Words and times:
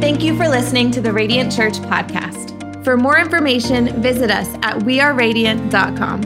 Thank 0.00 0.22
you 0.22 0.34
for 0.34 0.48
listening 0.48 0.90
to 0.92 1.02
the 1.02 1.12
Radiant 1.12 1.52
Church 1.52 1.74
podcast. 1.74 2.84
For 2.84 2.96
more 2.96 3.18
information, 3.18 4.00
visit 4.00 4.30
us 4.30 4.48
at 4.62 4.78
weareradiant.com. 4.78 6.20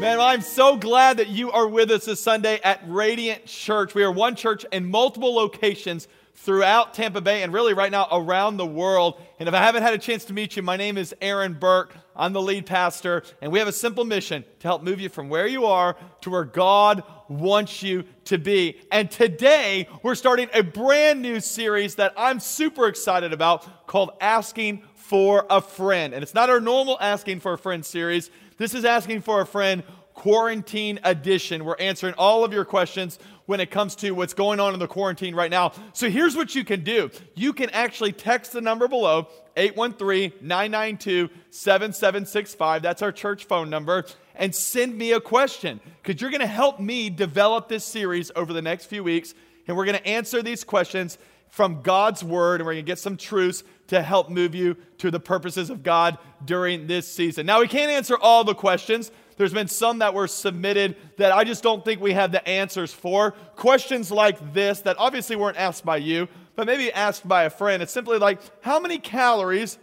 Man, 0.00 0.20
I'm 0.20 0.40
so 0.40 0.76
glad 0.76 1.16
that 1.16 1.30
you 1.30 1.50
are 1.50 1.66
with 1.66 1.90
us 1.90 2.04
this 2.04 2.22
Sunday 2.22 2.60
at 2.62 2.80
Radiant 2.86 3.46
Church. 3.46 3.92
We 3.92 4.04
are 4.04 4.12
one 4.12 4.36
church 4.36 4.64
in 4.70 4.88
multiple 4.88 5.34
locations 5.34 6.06
throughout 6.36 6.94
Tampa 6.94 7.20
Bay 7.20 7.42
and 7.42 7.52
really 7.52 7.74
right 7.74 7.90
now 7.90 8.06
around 8.12 8.56
the 8.56 8.66
world. 8.66 9.20
And 9.40 9.48
if 9.48 9.54
I 9.54 9.58
haven't 9.58 9.82
had 9.82 9.94
a 9.94 9.98
chance 9.98 10.24
to 10.26 10.32
meet 10.32 10.54
you, 10.54 10.62
my 10.62 10.76
name 10.76 10.96
is 10.96 11.12
Aaron 11.20 11.54
Burke. 11.54 11.96
I'm 12.16 12.32
the 12.32 12.42
lead 12.42 12.66
pastor, 12.66 13.22
and 13.40 13.50
we 13.50 13.58
have 13.58 13.68
a 13.68 13.72
simple 13.72 14.04
mission 14.04 14.44
to 14.60 14.68
help 14.68 14.82
move 14.82 15.00
you 15.00 15.08
from 15.08 15.28
where 15.28 15.46
you 15.46 15.66
are 15.66 15.96
to 16.22 16.30
where 16.30 16.44
God 16.44 17.02
wants 17.28 17.82
you 17.82 18.04
to 18.26 18.38
be. 18.38 18.80
And 18.92 19.10
today, 19.10 19.88
we're 20.02 20.14
starting 20.14 20.48
a 20.52 20.62
brand 20.62 21.22
new 21.22 21.40
series 21.40 21.96
that 21.96 22.14
I'm 22.16 22.40
super 22.40 22.86
excited 22.86 23.32
about 23.32 23.86
called 23.86 24.10
Asking 24.20 24.82
for 24.94 25.46
a 25.50 25.60
Friend. 25.60 26.14
And 26.14 26.22
it's 26.22 26.34
not 26.34 26.50
our 26.50 26.60
normal 26.60 26.96
Asking 27.00 27.40
for 27.40 27.54
a 27.54 27.58
Friend 27.58 27.84
series, 27.84 28.30
this 28.56 28.74
is 28.74 28.84
Asking 28.84 29.20
for 29.20 29.40
a 29.40 29.46
Friend 29.46 29.82
Quarantine 30.14 31.00
Edition. 31.02 31.64
We're 31.64 31.76
answering 31.80 32.14
all 32.16 32.44
of 32.44 32.52
your 32.52 32.64
questions 32.64 33.18
when 33.46 33.60
it 33.60 33.70
comes 33.70 33.96
to 33.96 34.12
what's 34.12 34.32
going 34.32 34.60
on 34.60 34.72
in 34.72 34.78
the 34.78 34.86
quarantine 34.86 35.34
right 35.34 35.50
now. 35.50 35.72
So 35.92 36.08
here's 36.08 36.36
what 36.36 36.54
you 36.54 36.64
can 36.64 36.84
do 36.84 37.10
you 37.34 37.52
can 37.52 37.70
actually 37.70 38.12
text 38.12 38.52
the 38.52 38.60
number 38.60 38.88
below 38.88 39.28
813 39.56 40.32
992 40.40 41.30
7765. 41.50 42.82
That's 42.82 43.02
our 43.02 43.12
church 43.12 43.44
phone 43.44 43.70
number. 43.70 44.04
And 44.34 44.54
send 44.54 44.96
me 44.96 45.12
a 45.12 45.20
question 45.20 45.80
because 46.02 46.20
you're 46.20 46.30
going 46.30 46.40
to 46.40 46.46
help 46.46 46.80
me 46.80 47.10
develop 47.10 47.68
this 47.68 47.84
series 47.84 48.32
over 48.34 48.52
the 48.52 48.62
next 48.62 48.86
few 48.86 49.04
weeks. 49.04 49.34
And 49.66 49.76
we're 49.76 49.84
going 49.84 49.98
to 49.98 50.06
answer 50.06 50.42
these 50.42 50.64
questions 50.64 51.18
from 51.48 51.82
God's 51.82 52.24
word, 52.24 52.60
and 52.60 52.66
we're 52.66 52.72
going 52.72 52.84
to 52.84 52.90
get 52.90 52.98
some 52.98 53.16
truths 53.16 53.62
to 53.86 54.02
help 54.02 54.28
move 54.28 54.56
you 54.56 54.76
to 54.98 55.10
the 55.10 55.20
purposes 55.20 55.70
of 55.70 55.84
God 55.84 56.18
during 56.44 56.88
this 56.88 57.06
season. 57.06 57.46
Now, 57.46 57.60
we 57.60 57.68
can't 57.68 57.92
answer 57.92 58.16
all 58.18 58.42
the 58.42 58.56
questions. 58.56 59.12
There's 59.36 59.52
been 59.52 59.68
some 59.68 60.00
that 60.00 60.14
were 60.14 60.26
submitted 60.26 60.96
that 61.16 61.30
I 61.30 61.44
just 61.44 61.62
don't 61.62 61.84
think 61.84 62.00
we 62.00 62.12
have 62.12 62.32
the 62.32 62.46
answers 62.48 62.92
for. 62.92 63.32
Questions 63.54 64.10
like 64.10 64.52
this 64.52 64.80
that 64.80 64.96
obviously 64.98 65.36
weren't 65.36 65.56
asked 65.56 65.84
by 65.84 65.98
you, 65.98 66.26
but 66.56 66.66
maybe 66.66 66.92
asked 66.92 67.26
by 67.26 67.44
a 67.44 67.50
friend. 67.50 67.82
It's 67.82 67.92
simply 67.92 68.18
like, 68.18 68.40
how 68.62 68.80
many 68.80 68.98
calories 68.98 69.78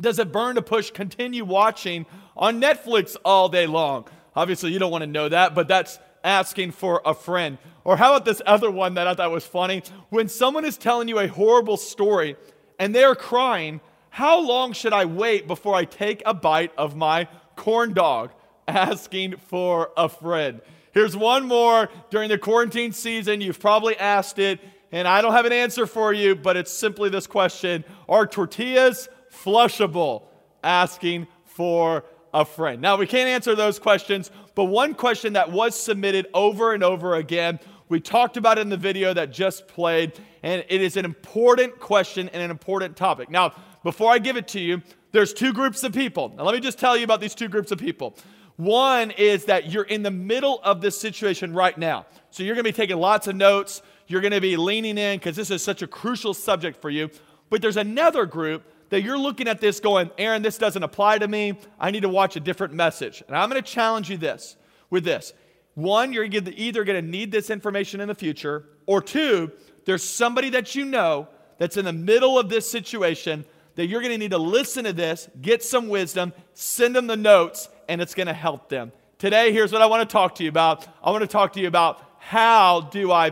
does 0.00 0.18
it 0.18 0.32
burn 0.32 0.54
to 0.56 0.62
push 0.62 0.90
continue 0.90 1.44
watching 1.44 2.06
on 2.36 2.60
Netflix 2.60 3.16
all 3.24 3.48
day 3.48 3.66
long? 3.66 4.06
Obviously, 4.34 4.72
you 4.72 4.78
don't 4.78 4.90
want 4.90 5.02
to 5.02 5.06
know 5.06 5.28
that, 5.28 5.54
but 5.54 5.68
that's 5.68 5.98
asking 6.24 6.72
for 6.72 7.02
a 7.04 7.14
friend. 7.14 7.58
Or 7.84 7.96
how 7.96 8.14
about 8.14 8.24
this 8.24 8.42
other 8.46 8.70
one 8.70 8.94
that 8.94 9.06
I 9.06 9.14
thought 9.14 9.30
was 9.30 9.46
funny? 9.46 9.82
When 10.10 10.28
someone 10.28 10.64
is 10.64 10.76
telling 10.76 11.08
you 11.08 11.18
a 11.18 11.28
horrible 11.28 11.76
story 11.76 12.36
and 12.78 12.94
they're 12.94 13.14
crying, 13.14 13.80
how 14.10 14.40
long 14.40 14.72
should 14.72 14.92
I 14.92 15.04
wait 15.04 15.46
before 15.46 15.74
I 15.74 15.84
take 15.84 16.22
a 16.26 16.34
bite 16.34 16.72
of 16.76 16.96
my 16.96 17.28
corn 17.56 17.94
dog? 17.94 18.32
Asking 18.68 19.36
for 19.36 19.90
a 19.96 20.08
friend. 20.08 20.60
Here's 20.92 21.16
one 21.16 21.46
more 21.46 21.88
during 22.10 22.28
the 22.28 22.38
quarantine 22.38 22.92
season. 22.92 23.40
You've 23.40 23.60
probably 23.60 23.96
asked 23.96 24.38
it, 24.38 24.60
and 24.92 25.06
I 25.06 25.22
don't 25.22 25.32
have 25.32 25.46
an 25.46 25.52
answer 25.52 25.86
for 25.86 26.12
you, 26.12 26.34
but 26.34 26.56
it's 26.56 26.72
simply 26.72 27.10
this 27.10 27.26
question 27.26 27.84
Are 28.08 28.26
tortillas 28.26 29.08
flushable? 29.32 30.24
Asking 30.62 31.26
for 31.44 32.04
a 32.34 32.44
friend. 32.44 32.80
Now, 32.80 32.96
we 32.96 33.06
can't 33.06 33.28
answer 33.28 33.54
those 33.54 33.78
questions, 33.78 34.30
but 34.54 34.64
one 34.64 34.94
question 34.94 35.32
that 35.32 35.50
was 35.50 35.74
submitted 35.74 36.26
over 36.34 36.74
and 36.74 36.82
over 36.82 37.14
again, 37.14 37.58
we 37.88 37.98
talked 38.00 38.36
about 38.36 38.58
it 38.58 38.62
in 38.62 38.68
the 38.68 38.76
video 38.76 39.12
that 39.14 39.32
just 39.32 39.66
played, 39.66 40.12
and 40.42 40.64
it 40.68 40.80
is 40.80 40.96
an 40.96 41.04
important 41.04 41.80
question 41.80 42.28
and 42.28 42.42
an 42.42 42.50
important 42.50 42.96
topic. 42.96 43.30
Now, 43.30 43.54
before 43.82 44.12
I 44.12 44.18
give 44.18 44.36
it 44.36 44.46
to 44.48 44.60
you, 44.60 44.82
there's 45.12 45.32
two 45.32 45.52
groups 45.52 45.82
of 45.82 45.92
people. 45.92 46.32
Now, 46.36 46.44
let 46.44 46.54
me 46.54 46.60
just 46.60 46.78
tell 46.78 46.96
you 46.96 47.04
about 47.04 47.20
these 47.20 47.34
two 47.34 47.48
groups 47.48 47.72
of 47.72 47.78
people. 47.78 48.16
One 48.56 49.10
is 49.12 49.46
that 49.46 49.72
you're 49.72 49.84
in 49.84 50.02
the 50.02 50.10
middle 50.10 50.60
of 50.62 50.80
this 50.80 50.98
situation 51.00 51.54
right 51.54 51.76
now. 51.76 52.06
So 52.30 52.42
you're 52.42 52.54
going 52.54 52.64
to 52.64 52.68
be 52.68 52.76
taking 52.76 52.98
lots 52.98 53.26
of 53.26 53.34
notes. 53.34 53.82
You're 54.10 54.20
going 54.20 54.32
to 54.32 54.40
be 54.40 54.56
leaning 54.56 54.98
in 54.98 55.18
because 55.18 55.36
this 55.36 55.52
is 55.52 55.62
such 55.62 55.82
a 55.82 55.86
crucial 55.86 56.34
subject 56.34 56.82
for 56.82 56.90
you. 56.90 57.10
But 57.48 57.62
there's 57.62 57.76
another 57.76 58.26
group 58.26 58.64
that 58.88 59.02
you're 59.02 59.16
looking 59.16 59.46
at 59.46 59.60
this 59.60 59.78
going, 59.78 60.10
Aaron, 60.18 60.42
this 60.42 60.58
doesn't 60.58 60.82
apply 60.82 61.18
to 61.18 61.28
me. 61.28 61.56
I 61.78 61.92
need 61.92 62.00
to 62.00 62.08
watch 62.08 62.34
a 62.34 62.40
different 62.40 62.74
message. 62.74 63.22
And 63.28 63.36
I'm 63.36 63.48
going 63.48 63.62
to 63.62 63.68
challenge 63.70 64.10
you 64.10 64.16
this 64.16 64.56
with 64.90 65.04
this. 65.04 65.32
One, 65.74 66.12
you're 66.12 66.24
either 66.24 66.82
going 66.82 67.04
to 67.04 67.08
need 67.08 67.30
this 67.30 67.50
information 67.50 68.00
in 68.00 68.08
the 68.08 68.14
future, 68.16 68.64
or 68.86 69.00
two, 69.00 69.52
there's 69.84 70.02
somebody 70.02 70.50
that 70.50 70.74
you 70.74 70.84
know 70.84 71.28
that's 71.58 71.76
in 71.76 71.84
the 71.84 71.92
middle 71.92 72.36
of 72.36 72.48
this 72.48 72.68
situation 72.68 73.44
that 73.76 73.86
you're 73.86 74.00
going 74.00 74.12
to 74.12 74.18
need 74.18 74.32
to 74.32 74.38
listen 74.38 74.82
to 74.84 74.92
this, 74.92 75.28
get 75.40 75.62
some 75.62 75.88
wisdom, 75.88 76.32
send 76.54 76.96
them 76.96 77.06
the 77.06 77.16
notes, 77.16 77.68
and 77.88 78.00
it's 78.00 78.16
going 78.16 78.26
to 78.26 78.32
help 78.32 78.68
them. 78.68 78.90
Today, 79.18 79.52
here's 79.52 79.70
what 79.70 79.82
I 79.82 79.86
want 79.86 80.08
to 80.08 80.12
talk 80.12 80.34
to 80.36 80.42
you 80.42 80.48
about. 80.48 80.88
I 81.00 81.12
want 81.12 81.22
to 81.22 81.28
talk 81.28 81.52
to 81.52 81.60
you 81.60 81.68
about 81.68 82.02
how 82.18 82.80
do 82.80 83.12
I 83.12 83.30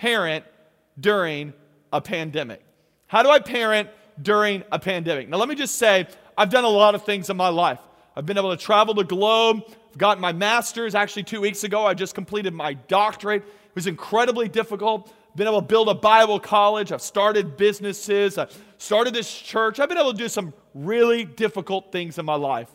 parent 0.00 0.44
during 0.98 1.52
a 1.92 2.00
pandemic? 2.00 2.62
How 3.06 3.22
do 3.22 3.30
I 3.30 3.38
parent 3.38 3.88
during 4.22 4.64
a 4.70 4.78
pandemic. 4.78 5.28
Now, 5.28 5.38
let 5.38 5.48
me 5.48 5.54
just 5.54 5.76
say, 5.76 6.06
I've 6.36 6.50
done 6.50 6.64
a 6.64 6.68
lot 6.68 6.94
of 6.94 7.04
things 7.04 7.30
in 7.30 7.36
my 7.36 7.48
life. 7.48 7.78
I've 8.16 8.26
been 8.26 8.38
able 8.38 8.56
to 8.56 8.62
travel 8.62 8.94
the 8.94 9.04
globe, 9.04 9.62
I've 9.68 9.98
gotten 9.98 10.20
my 10.20 10.32
master's. 10.32 10.94
Actually, 10.94 11.24
two 11.24 11.40
weeks 11.40 11.64
ago, 11.64 11.86
I 11.86 11.94
just 11.94 12.14
completed 12.14 12.52
my 12.52 12.74
doctorate. 12.74 13.42
It 13.42 13.74
was 13.74 13.86
incredibly 13.86 14.48
difficult. 14.48 15.12
I've 15.30 15.36
been 15.36 15.46
able 15.46 15.60
to 15.60 15.66
build 15.66 15.88
a 15.88 15.94
Bible 15.94 16.40
college. 16.40 16.92
I've 16.92 17.02
started 17.02 17.56
businesses. 17.56 18.36
I've 18.36 18.56
started 18.78 19.14
this 19.14 19.32
church. 19.32 19.80
I've 19.80 19.88
been 19.88 19.98
able 19.98 20.12
to 20.12 20.18
do 20.18 20.28
some 20.28 20.52
really 20.74 21.24
difficult 21.24 21.92
things 21.92 22.18
in 22.18 22.24
my 22.24 22.34
life. 22.34 22.68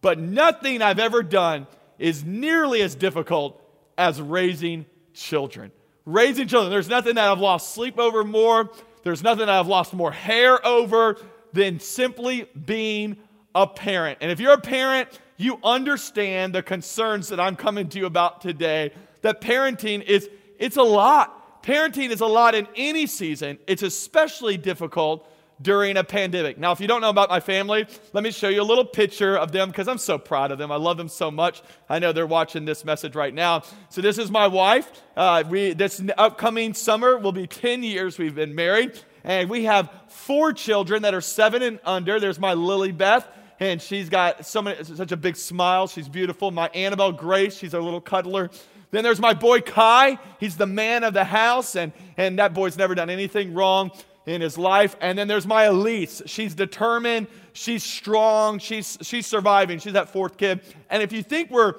But 0.00 0.18
nothing 0.18 0.82
I've 0.82 0.98
ever 0.98 1.22
done 1.22 1.66
is 1.98 2.24
nearly 2.24 2.82
as 2.82 2.94
difficult 2.94 3.60
as 3.96 4.20
raising 4.20 4.86
children. 5.14 5.70
Raising 6.04 6.48
children. 6.48 6.70
There's 6.70 6.88
nothing 6.88 7.14
that 7.14 7.30
I've 7.30 7.38
lost 7.38 7.74
sleep 7.74 7.98
over 7.98 8.24
more. 8.24 8.70
There's 9.04 9.22
nothing 9.22 9.46
that 9.46 9.50
I've 9.50 9.68
lost 9.68 9.92
more 9.92 10.12
hair 10.12 10.64
over 10.66 11.16
than 11.52 11.80
simply 11.80 12.48
being 12.66 13.16
a 13.54 13.66
parent. 13.66 14.18
And 14.20 14.30
if 14.30 14.40
you're 14.40 14.54
a 14.54 14.60
parent, 14.60 15.08
you 15.36 15.58
understand 15.62 16.54
the 16.54 16.62
concerns 16.62 17.28
that 17.28 17.38
I'm 17.38 17.56
coming 17.56 17.88
to 17.90 17.98
you 17.98 18.06
about 18.06 18.40
today. 18.40 18.92
That 19.22 19.40
parenting 19.40 20.02
is 20.02 20.28
it's 20.58 20.76
a 20.76 20.82
lot. 20.82 21.62
Parenting 21.62 22.10
is 22.10 22.20
a 22.20 22.26
lot 22.26 22.54
in 22.54 22.66
any 22.74 23.06
season. 23.06 23.58
It's 23.66 23.82
especially 23.82 24.56
difficult 24.56 25.28
during 25.62 25.96
a 25.96 26.04
pandemic. 26.04 26.58
Now, 26.58 26.72
if 26.72 26.80
you 26.80 26.86
don't 26.86 27.00
know 27.00 27.08
about 27.08 27.30
my 27.30 27.40
family, 27.40 27.86
let 28.12 28.24
me 28.24 28.30
show 28.30 28.48
you 28.48 28.62
a 28.62 28.64
little 28.64 28.84
picture 28.84 29.36
of 29.36 29.52
them 29.52 29.68
because 29.68 29.88
I'm 29.88 29.98
so 29.98 30.18
proud 30.18 30.50
of 30.50 30.58
them. 30.58 30.72
I 30.72 30.76
love 30.76 30.96
them 30.96 31.08
so 31.08 31.30
much. 31.30 31.62
I 31.88 31.98
know 31.98 32.12
they're 32.12 32.26
watching 32.26 32.64
this 32.64 32.84
message 32.84 33.14
right 33.14 33.32
now. 33.32 33.62
So, 33.88 34.00
this 34.00 34.18
is 34.18 34.30
my 34.30 34.46
wife. 34.46 34.90
Uh, 35.16 35.44
we, 35.48 35.72
this 35.72 36.02
upcoming 36.18 36.74
summer 36.74 37.18
will 37.18 37.32
be 37.32 37.46
10 37.46 37.82
years 37.82 38.18
we've 38.18 38.34
been 38.34 38.54
married, 38.54 38.98
and 39.24 39.48
we 39.48 39.64
have 39.64 39.90
four 40.08 40.52
children 40.52 41.02
that 41.02 41.14
are 41.14 41.20
seven 41.20 41.62
and 41.62 41.80
under. 41.84 42.18
There's 42.18 42.38
my 42.38 42.54
Lily 42.54 42.92
Beth. 42.92 43.26
And 43.60 43.80
she's 43.80 44.08
got 44.08 44.44
so 44.44 44.60
many, 44.60 44.82
such 44.82 45.12
a 45.12 45.16
big 45.16 45.36
smile. 45.36 45.86
She's 45.86 46.08
beautiful. 46.08 46.50
My 46.50 46.68
Annabelle 46.70 47.12
Grace, 47.12 47.56
she's 47.56 47.74
a 47.74 47.80
little 47.80 48.00
cuddler. 48.00 48.50
Then 48.90 49.04
there's 49.04 49.20
my 49.20 49.34
boy 49.34 49.60
Kai. 49.60 50.18
He's 50.40 50.56
the 50.56 50.66
man 50.66 51.04
of 51.04 51.14
the 51.14 51.22
house, 51.22 51.76
and, 51.76 51.92
and 52.16 52.40
that 52.40 52.54
boy's 52.54 52.76
never 52.76 52.96
done 52.96 53.08
anything 53.08 53.54
wrong 53.54 53.92
in 54.26 54.40
his 54.40 54.56
life. 54.58 54.96
And 55.00 55.18
then 55.18 55.28
there's 55.28 55.46
my 55.46 55.64
Elise. 55.64 56.22
She's 56.26 56.54
determined, 56.54 57.26
she's 57.52 57.82
strong, 57.82 58.58
she's, 58.58 58.98
she's 59.02 59.26
surviving. 59.26 59.78
She's 59.78 59.94
that 59.94 60.10
fourth 60.10 60.36
kid. 60.36 60.60
And 60.90 61.02
if 61.02 61.12
you 61.12 61.22
think 61.22 61.50
we're 61.50 61.74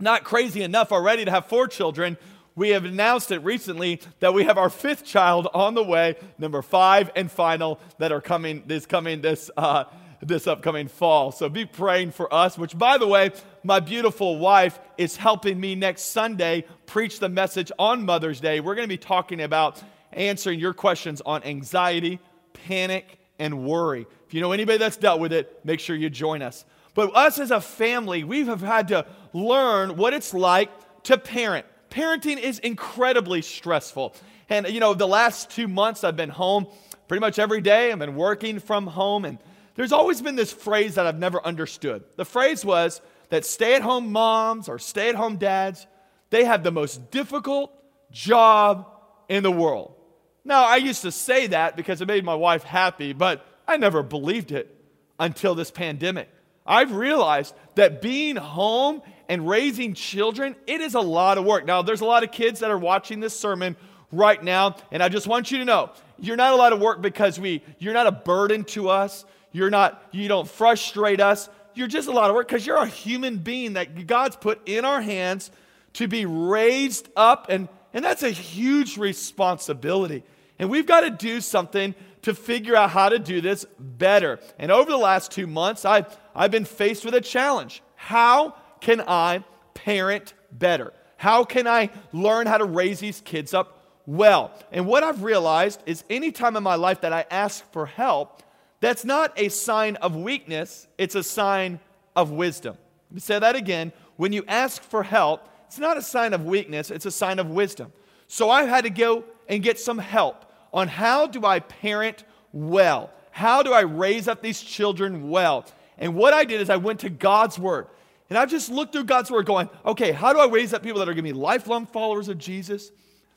not 0.00 0.24
crazy 0.24 0.62
enough 0.62 0.92
already 0.92 1.24
to 1.24 1.30
have 1.30 1.46
four 1.46 1.68
children, 1.68 2.16
we 2.54 2.70
have 2.70 2.84
announced 2.84 3.30
it 3.30 3.38
recently 3.38 4.00
that 4.18 4.34
we 4.34 4.44
have 4.44 4.58
our 4.58 4.70
fifth 4.70 5.04
child 5.04 5.48
on 5.54 5.74
the 5.74 5.82
way, 5.82 6.16
number 6.38 6.60
five 6.60 7.10
and 7.14 7.30
final, 7.30 7.78
that 7.98 8.10
are 8.10 8.20
coming, 8.20 8.64
is 8.68 8.84
coming 8.84 9.20
this, 9.20 9.48
uh, 9.56 9.84
this 10.20 10.48
upcoming 10.48 10.88
fall. 10.88 11.30
So 11.30 11.48
be 11.48 11.64
praying 11.64 12.10
for 12.10 12.32
us, 12.34 12.58
which, 12.58 12.76
by 12.76 12.98
the 12.98 13.06
way, 13.06 13.30
my 13.62 13.78
beautiful 13.78 14.38
wife 14.38 14.80
is 14.96 15.16
helping 15.16 15.60
me 15.60 15.76
next 15.76 16.06
Sunday 16.06 16.64
preach 16.86 17.20
the 17.20 17.28
message 17.28 17.70
on 17.78 18.04
Mother's 18.04 18.40
Day. 18.40 18.58
We're 18.58 18.74
going 18.74 18.88
to 18.88 18.92
be 18.92 18.98
talking 18.98 19.40
about 19.40 19.80
answering 20.12 20.60
your 20.60 20.74
questions 20.74 21.20
on 21.24 21.42
anxiety, 21.44 22.20
panic, 22.52 23.18
and 23.38 23.64
worry. 23.64 24.06
If 24.26 24.34
you 24.34 24.40
know 24.40 24.52
anybody 24.52 24.78
that's 24.78 24.96
dealt 24.96 25.20
with 25.20 25.32
it, 25.32 25.60
make 25.64 25.80
sure 25.80 25.96
you 25.96 26.10
join 26.10 26.42
us. 26.42 26.64
But 26.94 27.14
us 27.14 27.38
as 27.38 27.50
a 27.50 27.60
family, 27.60 28.24
we 28.24 28.44
have 28.46 28.60
had 28.60 28.88
to 28.88 29.06
learn 29.32 29.96
what 29.96 30.14
it's 30.14 30.34
like 30.34 30.70
to 31.04 31.16
parent. 31.16 31.64
Parenting 31.90 32.38
is 32.38 32.58
incredibly 32.58 33.40
stressful. 33.42 34.14
And, 34.48 34.68
you 34.68 34.80
know, 34.80 34.94
the 34.94 35.06
last 35.06 35.50
two 35.50 35.68
months 35.68 36.04
I've 36.04 36.16
been 36.16 36.30
home 36.30 36.66
pretty 37.06 37.20
much 37.20 37.38
every 37.38 37.60
day. 37.60 37.92
I've 37.92 37.98
been 37.98 38.16
working 38.16 38.58
from 38.58 38.86
home. 38.86 39.24
And 39.24 39.38
there's 39.74 39.92
always 39.92 40.20
been 40.20 40.36
this 40.36 40.52
phrase 40.52 40.96
that 40.96 41.06
I've 41.06 41.18
never 41.18 41.44
understood. 41.44 42.02
The 42.16 42.24
phrase 42.24 42.64
was 42.64 43.00
that 43.30 43.44
stay 43.44 43.74
at 43.74 43.82
home 43.82 44.12
moms 44.12 44.68
or 44.68 44.78
stay 44.78 45.08
at 45.08 45.14
home 45.14 45.36
dads, 45.36 45.86
they 46.30 46.44
have 46.44 46.62
the 46.62 46.72
most 46.72 47.10
difficult 47.10 47.72
job 48.10 48.86
in 49.28 49.42
the 49.42 49.52
world. 49.52 49.94
Now, 50.44 50.64
I 50.64 50.76
used 50.76 51.02
to 51.02 51.12
say 51.12 51.48
that 51.48 51.76
because 51.76 52.00
it 52.00 52.08
made 52.08 52.24
my 52.24 52.34
wife 52.34 52.62
happy, 52.62 53.12
but 53.12 53.44
I 53.66 53.76
never 53.76 54.02
believed 54.02 54.52
it 54.52 54.74
until 55.18 55.54
this 55.54 55.70
pandemic. 55.70 56.28
I've 56.66 56.92
realized 56.92 57.54
that 57.74 58.00
being 58.02 58.36
home 58.36 59.02
and 59.28 59.48
raising 59.48 59.94
children, 59.94 60.56
it 60.66 60.80
is 60.80 60.94
a 60.94 61.00
lot 61.00 61.38
of 61.38 61.44
work. 61.44 61.66
Now, 61.66 61.82
there's 61.82 62.00
a 62.00 62.06
lot 62.06 62.24
of 62.24 62.30
kids 62.30 62.60
that 62.60 62.70
are 62.70 62.78
watching 62.78 63.20
this 63.20 63.38
sermon 63.38 63.76
right 64.12 64.42
now, 64.42 64.76
and 64.90 65.02
I 65.02 65.08
just 65.08 65.26
want 65.26 65.50
you 65.50 65.58
to 65.58 65.64
know, 65.64 65.90
you're 66.18 66.36
not 66.36 66.52
a 66.52 66.56
lot 66.56 66.72
of 66.72 66.80
work 66.80 67.00
because 67.00 67.38
we 67.38 67.62
you're 67.78 67.94
not 67.94 68.06
a 68.06 68.12
burden 68.12 68.64
to 68.64 68.88
us. 68.88 69.24
You're 69.52 69.70
not 69.70 70.02
you 70.10 70.28
don't 70.28 70.48
frustrate 70.48 71.20
us. 71.20 71.48
You're 71.74 71.86
just 71.88 72.08
a 72.08 72.12
lot 72.12 72.28
of 72.28 72.34
work 72.34 72.48
because 72.48 72.66
you're 72.66 72.76
a 72.76 72.86
human 72.86 73.38
being 73.38 73.74
that 73.74 74.06
God's 74.06 74.36
put 74.36 74.66
in 74.66 74.84
our 74.84 75.00
hands 75.00 75.50
to 75.94 76.08
be 76.08 76.26
raised 76.26 77.08
up 77.16 77.46
and 77.48 77.68
and 77.92 78.04
that's 78.04 78.22
a 78.22 78.30
huge 78.30 78.96
responsibility. 78.96 80.22
And 80.58 80.70
we've 80.70 80.86
got 80.86 81.00
to 81.00 81.10
do 81.10 81.40
something 81.40 81.94
to 82.22 82.34
figure 82.34 82.74
out 82.76 82.90
how 82.90 83.08
to 83.08 83.18
do 83.18 83.40
this 83.40 83.64
better. 83.78 84.40
And 84.58 84.72
over 84.72 84.90
the 84.90 84.96
last 84.96 85.30
two 85.30 85.46
months, 85.46 85.84
I've, 85.84 86.16
I've 86.34 86.50
been 86.50 86.64
faced 86.64 87.04
with 87.04 87.14
a 87.14 87.20
challenge. 87.20 87.82
How 87.94 88.56
can 88.80 89.00
I 89.00 89.44
parent 89.74 90.34
better? 90.50 90.92
How 91.16 91.44
can 91.44 91.66
I 91.66 91.90
learn 92.12 92.46
how 92.46 92.58
to 92.58 92.64
raise 92.64 93.00
these 93.00 93.20
kids 93.20 93.54
up 93.54 93.82
well? 94.06 94.52
And 94.72 94.86
what 94.86 95.04
I've 95.04 95.22
realized 95.22 95.82
is 95.86 96.04
anytime 96.10 96.56
in 96.56 96.62
my 96.62 96.74
life 96.74 97.00
that 97.02 97.12
I 97.12 97.24
ask 97.30 97.70
for 97.72 97.86
help, 97.86 98.42
that's 98.80 99.04
not 99.04 99.32
a 99.36 99.48
sign 99.48 99.96
of 99.96 100.14
weakness, 100.14 100.86
it's 100.98 101.14
a 101.14 101.22
sign 101.22 101.80
of 102.14 102.30
wisdom. 102.30 102.76
Let 103.10 103.14
me 103.14 103.20
say 103.20 103.38
that 103.38 103.56
again. 103.56 103.92
When 104.16 104.32
you 104.32 104.44
ask 104.46 104.82
for 104.82 105.02
help, 105.02 105.48
it's 105.68 105.78
not 105.78 105.96
a 105.96 106.02
sign 106.02 106.32
of 106.32 106.44
weakness, 106.44 106.90
it's 106.90 107.06
a 107.06 107.10
sign 107.10 107.38
of 107.38 107.50
wisdom. 107.50 107.92
So 108.26 108.50
I've 108.50 108.68
had 108.68 108.84
to 108.84 108.90
go 108.90 109.24
and 109.48 109.62
get 109.62 109.78
some 109.78 109.98
help 109.98 110.44
on 110.72 110.88
how 110.88 111.26
do 111.26 111.44
I 111.44 111.60
parent 111.60 112.24
well? 112.52 113.10
How 113.30 113.62
do 113.62 113.72
I 113.72 113.82
raise 113.82 114.28
up 114.28 114.42
these 114.42 114.60
children 114.60 115.30
well? 115.30 115.66
And 115.98 116.14
what 116.14 116.34
I 116.34 116.44
did 116.44 116.60
is 116.60 116.70
I 116.70 116.76
went 116.76 117.00
to 117.00 117.10
God's 117.10 117.58
Word. 117.58 117.86
And 118.30 118.38
I've 118.38 118.50
just 118.50 118.70
looked 118.70 118.92
through 118.92 119.04
God's 119.04 119.30
Word 119.30 119.46
going, 119.46 119.68
okay, 119.84 120.12
how 120.12 120.32
do 120.32 120.38
I 120.38 120.46
raise 120.46 120.72
up 120.72 120.82
people 120.82 120.98
that 121.00 121.08
are 121.08 121.14
going 121.14 121.24
to 121.24 121.32
be 121.32 121.38
lifelong 121.38 121.86
followers 121.86 122.28
of 122.28 122.38
Jesus, 122.38 122.90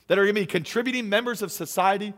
that 0.07 0.17
are 0.17 0.23
going 0.23 0.35
to 0.35 0.41
be 0.41 0.45
contributing 0.45 1.09
members 1.09 1.41
of 1.41 1.51
society, 1.51 2.13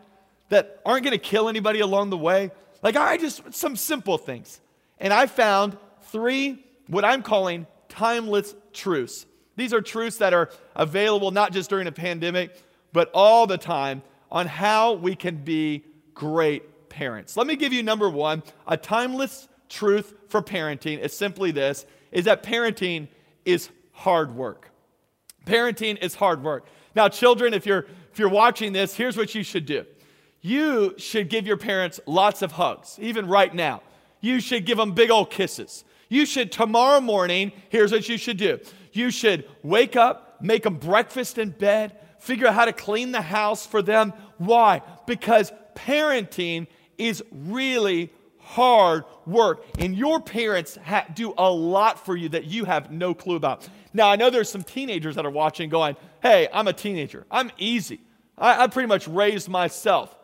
that 0.49 0.79
aren't 0.85 1.03
going 1.03 1.17
to 1.17 1.23
kill 1.23 1.49
anybody 1.49 1.79
along 1.79 2.09
the 2.09 2.17
way? 2.17 2.51
Like, 2.81 2.95
I 2.95 3.17
just, 3.17 3.53
some 3.53 3.75
simple 3.75 4.17
things. 4.17 4.59
And 4.99 5.11
I 5.11 5.25
found 5.25 5.77
three, 6.03 6.63
what 6.87 7.03
I'm 7.03 7.21
calling 7.21 7.67
timeless 7.89 8.55
truths. 8.73 9.25
These 9.55 9.73
are 9.73 9.81
truths 9.81 10.17
that 10.17 10.33
are 10.33 10.49
available 10.75 11.31
not 11.31 11.51
just 11.51 11.69
during 11.69 11.87
a 11.87 11.91
pandemic, 11.91 12.61
but 12.91 13.09
all 13.13 13.47
the 13.47 13.57
time 13.57 14.01
on 14.31 14.47
how 14.47 14.93
we 14.93 15.15
can 15.15 15.37
be 15.37 15.83
great 16.13 16.89
parents. 16.89 17.37
Let 17.37 17.47
me 17.47 17.55
give 17.55 17.73
you 17.73 17.83
number 17.83 18.09
one 18.09 18.43
a 18.67 18.77
timeless 18.77 19.47
truth 19.69 20.13
for 20.27 20.41
parenting 20.41 20.99
is 20.99 21.15
simply 21.15 21.51
this 21.51 21.85
is 22.11 22.25
that 22.25 22.43
parenting 22.43 23.07
is 23.45 23.69
hard 23.91 24.35
work. 24.35 24.69
Parenting 25.45 26.01
is 26.01 26.15
hard 26.15 26.43
work. 26.43 26.65
Now, 26.95 27.09
children, 27.09 27.53
if 27.53 27.65
you're 27.65 27.85
if 28.11 28.19
you're 28.19 28.29
watching 28.29 28.73
this, 28.73 28.95
here's 28.95 29.17
what 29.17 29.33
you 29.33 29.43
should 29.43 29.65
do. 29.65 29.85
You 30.41 30.93
should 30.97 31.29
give 31.29 31.47
your 31.47 31.57
parents 31.57 31.99
lots 32.05 32.41
of 32.41 32.51
hugs, 32.51 32.97
even 33.01 33.27
right 33.27 33.53
now. 33.53 33.81
You 34.21 34.39
should 34.39 34.65
give 34.65 34.77
them 34.77 34.91
big 34.91 35.09
old 35.09 35.31
kisses. 35.31 35.83
You 36.09 36.25
should, 36.27 36.51
tomorrow 36.51 37.01
morning, 37.01 37.51
here's 37.69 37.91
what 37.91 38.07
you 38.07 38.17
should 38.17 38.37
do. 38.37 38.59
You 38.93 39.11
should 39.11 39.49
wake 39.63 39.95
up, 39.95 40.41
make 40.41 40.63
them 40.63 40.77
breakfast 40.77 41.37
in 41.37 41.49
bed, 41.49 41.97
figure 42.19 42.47
out 42.47 42.53
how 42.53 42.65
to 42.65 42.73
clean 42.73 43.11
the 43.11 43.21
house 43.21 43.65
for 43.65 43.81
them. 43.81 44.13
Why? 44.37 44.81
Because 45.05 45.51
parenting 45.75 46.67
is 46.97 47.23
really 47.31 48.11
hard 48.37 49.03
work. 49.25 49.65
And 49.79 49.95
your 49.95 50.21
parents 50.21 50.77
ha- 50.83 51.07
do 51.13 51.33
a 51.37 51.51
lot 51.51 52.05
for 52.05 52.15
you 52.15 52.29
that 52.29 52.45
you 52.45 52.65
have 52.65 52.91
no 52.91 53.13
clue 53.13 53.35
about. 53.35 53.67
Now, 53.93 54.09
I 54.09 54.15
know 54.15 54.29
there's 54.29 54.49
some 54.49 54.63
teenagers 54.63 55.15
that 55.15 55.25
are 55.25 55.31
watching 55.31 55.69
going, 55.69 55.95
hey, 56.21 56.47
I'm 56.53 56.67
a 56.67 56.73
teenager. 56.73 57.25
I'm 57.31 57.51
easy. 57.57 57.99
I, 58.37 58.63
I 58.63 58.67
pretty 58.67 58.87
much 58.87 59.07
raised 59.07 59.49
myself. 59.49 60.15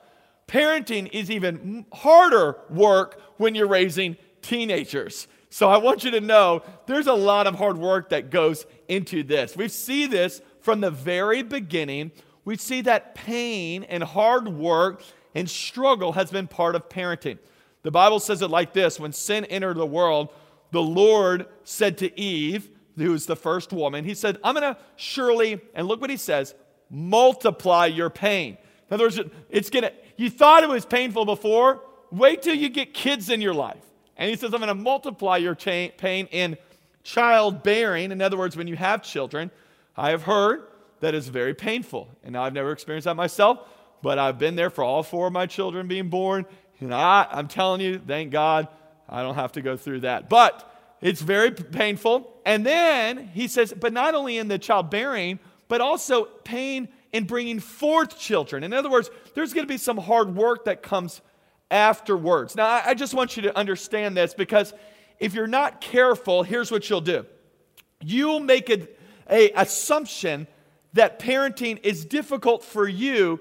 Parenting 0.48 1.10
is 1.12 1.30
even 1.30 1.86
harder 1.94 2.58
work 2.70 3.22
when 3.38 3.56
you're 3.56 3.68
raising 3.68 4.18
teenagers. 4.42 5.28
So 5.50 5.70
I 5.70 5.78
want 5.78 6.04
you 6.04 6.12
to 6.12 6.22
know 6.22 6.62
there's 6.86 7.08
a 7.08 7.14
lot 7.14 7.48
of 7.48 7.56
hard 7.56 7.78
work 7.78 8.10
that 8.10 8.30
goes 8.30 8.66
into 8.88 9.24
this. 9.24 9.58
We 9.58 9.68
see 9.68 10.06
this 10.06 10.42
from 10.62 10.82
the 10.82 10.92
very 10.92 11.42
beginning, 11.42 12.12
we 12.46 12.56
see 12.58 12.82
that 12.82 13.16
pain 13.16 13.84
and 13.84 14.04
hard 14.04 14.48
work 14.48 15.04
and 15.36 15.50
struggle 15.50 16.14
has 16.14 16.32
been 16.32 16.48
part 16.48 16.76
of 16.76 16.90
parenting. 16.90 17.40
The 17.84 17.92
Bible 17.92 18.20
says 18.20 18.42
it 18.42 18.50
like 18.50 18.74
this 18.74 19.00
when 19.00 19.14
sin 19.14 19.46
entered 19.46 19.78
the 19.78 19.86
world, 19.86 20.30
the 20.72 20.82
Lord 20.82 21.48
said 21.64 21.98
to 22.00 22.20
Eve, 22.20 22.70
who 22.98 23.12
was 23.12 23.26
the 23.26 23.36
first 23.36 23.72
woman, 23.72 24.04
He 24.04 24.14
said, 24.14 24.38
I'm 24.44 24.56
going 24.56 24.74
to 24.74 24.80
surely, 24.96 25.62
and 25.74 25.88
look 25.88 26.02
what 26.02 26.10
He 26.10 26.18
says, 26.18 26.54
multiply 26.90 27.86
your 27.86 28.10
pain. 28.10 28.58
In 28.90 28.94
other 28.94 29.06
words, 29.06 29.20
it's 29.50 29.70
going 29.70 29.84
to, 29.84 29.94
you 30.18 30.30
thought 30.30 30.64
it 30.64 30.70
was 30.70 30.86
painful 30.86 31.26
before, 31.26 31.82
wait 32.12 32.42
till 32.42 32.56
you 32.56 32.70
get 32.70 32.94
kids 32.94 33.30
in 33.30 33.42
your 33.42 33.54
life. 33.54 33.89
And 34.20 34.30
He 34.30 34.36
says, 34.36 34.54
I'm 34.54 34.60
going 34.60 34.68
to 34.68 34.76
multiply 34.76 35.38
your 35.38 35.56
cha- 35.56 35.90
pain 35.98 36.28
in 36.30 36.58
childbearing. 37.04 38.12
In 38.12 38.22
other 38.22 38.38
words, 38.38 38.56
when 38.56 38.68
you 38.68 38.76
have 38.76 39.02
children, 39.02 39.50
I 39.98 40.12
have 40.12 40.24
heard 40.24 40.68
that 41.00 41.16
is 41.16 41.28
very 41.30 41.56
painful. 41.56 42.10
And 42.24 42.34
now 42.34 42.44
I've 42.44 42.54
never 42.54 42.72
experienced 42.72 43.06
that 43.06 43.16
myself, 43.16 43.68
but 44.04 44.20
I've 44.20 44.38
been 44.38 44.56
there 44.56 44.70
for 44.70 44.84
all 44.84 45.02
four 45.02 45.28
of 45.28 45.34
my 45.34 45.46
children 45.48 45.88
being 45.88 46.10
born. 46.10 46.46
And 46.80 46.94
I, 46.94 47.28
I'm 47.32 47.48
telling 47.48 47.82
you, 47.82 48.00
thank 48.00 48.32
God, 48.32 48.68
I 49.08 49.24
don't 49.24 49.36
have 49.36 49.54
to 49.54 49.62
go 49.62 49.76
through 49.76 50.02
that. 50.02 50.30
But 50.30 50.70
it's 51.02 51.22
very 51.22 51.52
painful. 51.52 52.32
And 52.46 52.66
then 52.66 53.28
he 53.34 53.48
says, 53.48 53.74
but 53.78 53.94
not 53.94 54.16
only 54.16 54.38
in 54.38 54.50
the 54.50 54.60
childbearing, 54.60 55.40
but 55.68 55.82
also 55.82 56.26
pain 56.26 56.90
in 57.12 57.24
bringing 57.24 57.60
forth 57.60 58.20
children. 58.20 58.64
In 58.64 58.74
other 58.74 58.90
words, 58.90 59.10
there's 59.34 59.54
going 59.54 59.66
to 59.66 59.72
be 59.72 59.78
some 59.78 59.98
hard 59.98 60.36
work 60.36 60.66
that 60.66 60.84
comes 60.84 61.22
afterwards. 61.72 62.56
Now, 62.56 62.82
I 62.86 62.94
just 62.94 63.14
want 63.14 63.36
you 63.36 63.44
to 63.44 63.58
understand 63.58 64.18
this 64.18 64.34
because 64.34 64.74
if 65.20 65.34
you're 65.34 65.48
not 65.48 65.82
careful, 65.82 66.44
here's 66.44 66.72
what 66.72 66.90
you'll 66.90 67.02
do 67.02 67.26
you'll 68.02 68.40
make 68.40 68.70
it 68.70 68.98
a 69.30 69.52
assumption 69.52 70.48
that 70.94 71.20
parenting 71.20 71.80
is 71.84 72.06
difficult 72.06 72.64
for 72.64 72.88
you, 72.88 73.40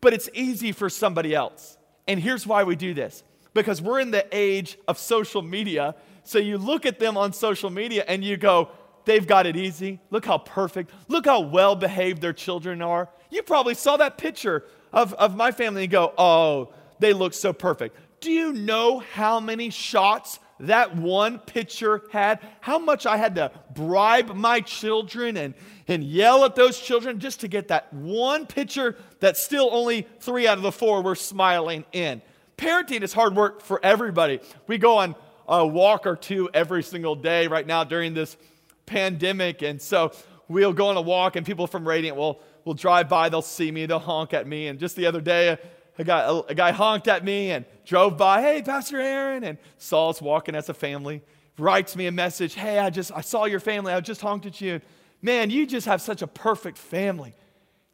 but 0.00 0.12
it's 0.12 0.28
easy 0.34 0.72
for 0.72 0.90
somebody 0.90 1.34
else. 1.34 1.78
And 2.06 2.20
here's 2.20 2.46
why 2.46 2.64
we 2.64 2.76
do 2.76 2.92
this 2.92 3.22
because 3.54 3.80
we're 3.80 4.00
in 4.00 4.10
the 4.10 4.26
age 4.32 4.78
of 4.86 4.98
social 4.98 5.42
media. 5.42 5.94
So 6.24 6.38
you 6.38 6.58
look 6.58 6.86
at 6.86 6.98
them 6.98 7.16
on 7.16 7.32
social 7.32 7.70
media 7.70 8.04
and 8.06 8.22
you 8.22 8.36
go, 8.36 8.70
they've 9.04 9.26
got 9.26 9.46
it 9.46 9.56
easy. 9.56 10.00
Look 10.10 10.26
how 10.26 10.38
perfect. 10.38 10.90
Look 11.08 11.26
how 11.26 11.40
well 11.40 11.74
behaved 11.74 12.20
their 12.20 12.32
children 12.32 12.82
are. 12.82 13.08
You 13.30 13.42
probably 13.42 13.74
saw 13.74 13.96
that 13.96 14.18
picture 14.18 14.64
of, 14.92 15.14
of 15.14 15.36
my 15.36 15.52
family 15.52 15.84
and 15.84 15.90
go, 15.90 16.12
oh, 16.18 16.72
they 17.00 17.12
look 17.12 17.34
so 17.34 17.52
perfect. 17.52 17.96
Do 18.20 18.30
you 18.30 18.52
know 18.52 18.98
how 18.98 19.40
many 19.40 19.70
shots 19.70 20.38
that 20.60 20.94
one 20.94 21.38
picture 21.38 22.02
had, 22.12 22.38
how 22.60 22.78
much 22.78 23.06
I 23.06 23.16
had 23.16 23.34
to 23.36 23.50
bribe 23.74 24.34
my 24.34 24.60
children 24.60 25.38
and, 25.38 25.54
and 25.88 26.04
yell 26.04 26.44
at 26.44 26.54
those 26.54 26.78
children 26.78 27.18
just 27.18 27.40
to 27.40 27.48
get 27.48 27.68
that 27.68 27.92
one 27.94 28.46
picture 28.46 28.96
that 29.20 29.38
still 29.38 29.70
only 29.72 30.06
three 30.20 30.46
out 30.46 30.58
of 30.58 30.62
the 30.62 30.72
four 30.72 31.02
were 31.02 31.14
smiling 31.14 31.84
in. 31.92 32.20
Parenting 32.58 33.02
is 33.02 33.14
hard 33.14 33.34
work 33.34 33.62
for 33.62 33.80
everybody. 33.82 34.40
We 34.66 34.76
go 34.76 34.98
on 34.98 35.14
a 35.48 35.66
walk 35.66 36.06
or 36.06 36.14
two 36.14 36.50
every 36.52 36.82
single 36.82 37.16
day 37.16 37.46
right 37.46 37.66
now 37.66 37.84
during 37.84 38.12
this 38.12 38.36
pandemic. 38.84 39.62
And 39.62 39.80
so 39.80 40.12
we'll 40.46 40.74
go 40.74 40.88
on 40.88 40.96
a 40.96 41.00
walk, 41.00 41.36
and 41.36 41.46
people 41.46 41.66
from 41.66 41.88
Radiant 41.88 42.16
will, 42.16 42.40
will 42.64 42.74
drive 42.74 43.08
by, 43.08 43.30
they'll 43.30 43.40
see 43.40 43.70
me, 43.70 43.86
they'll 43.86 43.98
honk 43.98 44.34
at 44.34 44.46
me. 44.46 44.66
And 44.66 44.78
just 44.78 44.94
the 44.94 45.06
other 45.06 45.22
day, 45.22 45.56
a 45.98 46.04
guy, 46.04 46.40
a, 46.48 46.54
guy 46.54 46.72
honked 46.72 47.08
at 47.08 47.24
me 47.24 47.50
and 47.50 47.64
drove 47.84 48.16
by, 48.16 48.42
hey, 48.42 48.62
Pastor 48.62 49.00
Aaron, 49.00 49.44
and 49.44 49.58
saw 49.78 50.10
us 50.10 50.22
walking 50.22 50.54
as 50.54 50.68
a 50.68 50.74
family, 50.74 51.22
writes 51.58 51.96
me 51.96 52.06
a 52.06 52.12
message, 52.12 52.54
hey, 52.54 52.78
I 52.78 52.90
just, 52.90 53.12
I 53.12 53.20
saw 53.20 53.44
your 53.44 53.60
family, 53.60 53.92
I 53.92 54.00
just 54.00 54.20
honked 54.20 54.46
at 54.46 54.60
you. 54.60 54.80
Man, 55.22 55.50
you 55.50 55.66
just 55.66 55.86
have 55.86 56.00
such 56.00 56.22
a 56.22 56.26
perfect 56.26 56.78
family. 56.78 57.34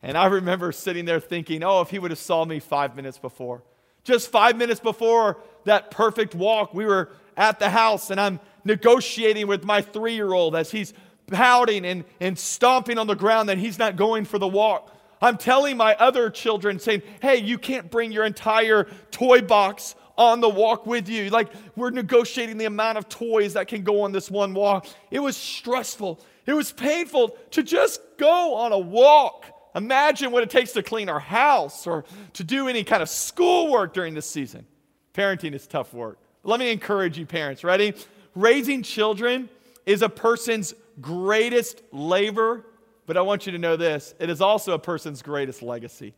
And 0.02 0.16
I 0.16 0.26
remember 0.26 0.70
sitting 0.72 1.04
there 1.04 1.20
thinking, 1.20 1.64
oh, 1.64 1.80
if 1.80 1.90
he 1.90 1.98
would 1.98 2.10
have 2.10 2.18
saw 2.18 2.44
me 2.44 2.60
five 2.60 2.94
minutes 2.94 3.18
before. 3.18 3.62
Just 4.04 4.30
five 4.30 4.56
minutes 4.56 4.78
before 4.78 5.38
that 5.64 5.90
perfect 5.90 6.34
walk, 6.34 6.72
we 6.72 6.84
were 6.84 7.10
at 7.36 7.58
the 7.58 7.70
house 7.70 8.10
and 8.10 8.20
I'm 8.20 8.38
negotiating 8.64 9.46
with 9.46 9.64
my 9.64 9.82
three 9.82 10.14
year 10.14 10.32
old 10.32 10.54
as 10.54 10.70
he's 10.70 10.94
pouting 11.26 11.84
and, 11.84 12.04
and 12.20 12.38
stomping 12.38 12.98
on 12.98 13.06
the 13.06 13.16
ground 13.16 13.48
that 13.48 13.58
he's 13.58 13.78
not 13.78 13.96
going 13.96 14.24
for 14.24 14.38
the 14.38 14.46
walk. 14.46 14.95
I'm 15.26 15.36
telling 15.36 15.76
my 15.76 15.94
other 15.96 16.30
children, 16.30 16.78
saying, 16.78 17.02
hey, 17.20 17.36
you 17.36 17.58
can't 17.58 17.90
bring 17.90 18.12
your 18.12 18.24
entire 18.24 18.84
toy 19.10 19.42
box 19.42 19.94
on 20.16 20.40
the 20.40 20.48
walk 20.48 20.86
with 20.86 21.08
you. 21.08 21.30
Like, 21.30 21.52
we're 21.74 21.90
negotiating 21.90 22.58
the 22.58 22.64
amount 22.64 22.98
of 22.98 23.08
toys 23.08 23.54
that 23.54 23.68
can 23.68 23.82
go 23.82 24.02
on 24.02 24.12
this 24.12 24.30
one 24.30 24.54
walk. 24.54 24.86
It 25.10 25.20
was 25.20 25.36
stressful, 25.36 26.20
it 26.46 26.52
was 26.52 26.72
painful 26.72 27.36
to 27.50 27.62
just 27.62 28.00
go 28.16 28.54
on 28.54 28.72
a 28.72 28.78
walk. 28.78 29.46
Imagine 29.74 30.32
what 30.32 30.42
it 30.42 30.48
takes 30.48 30.72
to 30.72 30.82
clean 30.82 31.10
our 31.10 31.20
house 31.20 31.86
or 31.86 32.04
to 32.32 32.44
do 32.44 32.68
any 32.68 32.82
kind 32.82 33.02
of 33.02 33.10
schoolwork 33.10 33.92
during 33.92 34.14
this 34.14 34.24
season. 34.30 34.64
Parenting 35.12 35.52
is 35.52 35.66
tough 35.66 35.92
work. 35.92 36.18
Let 36.44 36.60
me 36.60 36.70
encourage 36.70 37.18
you, 37.18 37.26
parents. 37.26 37.62
Ready? 37.62 37.94
Raising 38.34 38.82
children 38.82 39.50
is 39.84 40.00
a 40.00 40.08
person's 40.08 40.72
greatest 41.00 41.82
labor, 41.92 42.64
but 43.06 43.16
I 43.16 43.22
want 43.22 43.46
you 43.46 43.52
to 43.52 43.58
know 43.58 43.76
this 43.76 44.14
it 44.18 44.28
is 44.30 44.40
also 44.40 44.74
a 44.74 44.78
person's 44.78 45.22
greatest 45.22 45.62
legacy. 45.62 46.14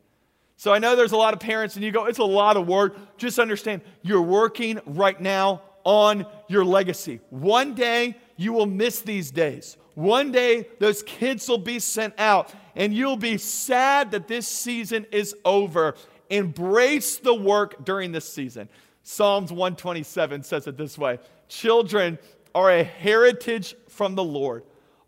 So 0.57 0.73
I 0.73 0.81
know 0.81 0.97
there's 0.97 1.13
a 1.13 1.17
lot 1.17 1.35
of 1.35 1.41
parents, 1.41 1.77
and 1.77 1.85
you 1.85 1.93
go, 1.93 2.07
it's 2.07 2.19
a 2.19 2.25
lot 2.25 2.57
of 2.57 2.67
work. 2.67 3.17
Just 3.17 3.39
understand, 3.39 3.81
you're 4.03 4.21
working 4.21 4.81
right 4.87 5.19
now 5.21 5.63
on 5.85 6.27
your 6.49 6.65
legacy. 6.65 7.21
One 7.31 7.75
day, 7.75 8.17
you 8.37 8.53
will 8.53 8.67
miss 8.67 9.01
these 9.01 9.31
days. 9.31 9.77
One 9.95 10.33
day, 10.33 10.67
those 10.81 11.05
kids 11.05 11.49
will 11.49 11.59
be 11.59 11.79
sent 11.79 12.15
out, 12.19 12.53
and 12.75 12.93
you'll 12.93 13.17
be 13.17 13.39
sad 13.39 14.11
that 14.11 14.27
this 14.27 14.49
season 14.49 15.07
is 15.13 15.33
over. 15.45 15.95
Embrace 16.29 17.19
the 17.19 17.35
work 17.35 17.85
during 17.85 18.11
this 18.11 18.29
season. 18.29 18.69
Psalms 19.05 19.51
127 19.51 20.43
says 20.43 20.67
it 20.67 20.77
this 20.77 20.99
way 20.99 21.19
Children 21.49 22.19
are 22.55 22.71
a 22.71 22.83
heritage 22.83 23.77
from 23.89 24.15
the 24.15 24.25
Lord, 24.25 24.65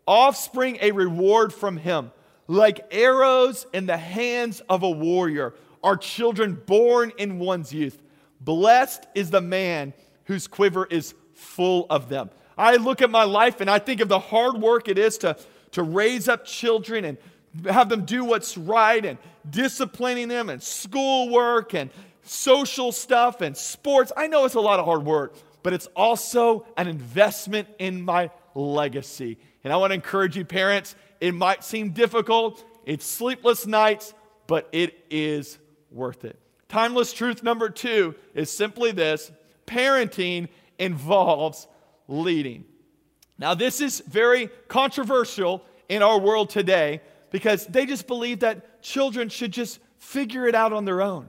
offspring 0.07 0.77
a 0.81 0.91
reward 0.91 1.53
from 1.53 1.77
Him. 1.77 2.11
Like 2.47 2.85
arrows 2.91 3.65
in 3.73 3.85
the 3.85 3.97
hands 3.97 4.61
of 4.69 4.83
a 4.83 4.89
warrior 4.89 5.53
are 5.83 5.97
children 5.97 6.55
born 6.65 7.11
in 7.17 7.39
one's 7.39 7.73
youth. 7.73 8.01
Blessed 8.39 9.05
is 9.15 9.29
the 9.29 9.41
man 9.41 9.93
whose 10.25 10.47
quiver 10.47 10.85
is 10.85 11.13
full 11.33 11.85
of 11.89 12.09
them. 12.09 12.29
I 12.57 12.75
look 12.75 13.01
at 13.01 13.09
my 13.09 13.23
life 13.23 13.61
and 13.61 13.69
I 13.69 13.79
think 13.79 14.01
of 14.01 14.07
the 14.07 14.19
hard 14.19 14.57
work 14.57 14.87
it 14.87 14.97
is 14.97 15.17
to, 15.19 15.37
to 15.71 15.83
raise 15.83 16.27
up 16.27 16.45
children 16.45 17.05
and 17.05 17.17
have 17.65 17.89
them 17.89 18.05
do 18.05 18.23
what's 18.23 18.57
right 18.57 19.03
and 19.03 19.17
disciplining 19.49 20.27
them 20.27 20.49
and 20.49 20.61
schoolwork 20.61 21.73
and 21.73 21.89
social 22.23 22.91
stuff 22.91 23.41
and 23.41 23.55
sports. 23.57 24.11
I 24.15 24.27
know 24.27 24.45
it's 24.45 24.55
a 24.55 24.59
lot 24.59 24.79
of 24.79 24.85
hard 24.85 25.03
work, 25.03 25.35
but 25.63 25.73
it's 25.73 25.87
also 25.95 26.65
an 26.77 26.87
investment 26.87 27.67
in 27.79 28.01
my 28.01 28.29
legacy. 28.55 29.37
And 29.63 29.71
I 29.71 29.77
want 29.77 29.91
to 29.91 29.95
encourage 29.95 30.35
you, 30.35 30.45
parents, 30.45 30.95
it 31.19 31.33
might 31.33 31.63
seem 31.63 31.91
difficult, 31.91 32.63
it's 32.85 33.05
sleepless 33.05 33.67
nights, 33.67 34.13
but 34.47 34.67
it 34.71 35.05
is 35.09 35.59
worth 35.91 36.25
it. 36.25 36.39
Timeless 36.67 37.13
truth 37.13 37.43
number 37.43 37.69
two 37.69 38.15
is 38.33 38.49
simply 38.49 38.91
this 38.91 39.31
parenting 39.67 40.49
involves 40.79 41.67
leading. 42.07 42.65
Now, 43.37 43.53
this 43.53 43.81
is 43.81 44.01
very 44.01 44.49
controversial 44.67 45.63
in 45.89 46.01
our 46.01 46.19
world 46.19 46.49
today 46.49 47.01
because 47.31 47.65
they 47.67 47.85
just 47.85 48.07
believe 48.07 48.39
that 48.39 48.81
children 48.81 49.29
should 49.29 49.51
just 49.51 49.79
figure 49.97 50.47
it 50.47 50.55
out 50.55 50.73
on 50.73 50.85
their 50.85 51.01
own. 51.01 51.27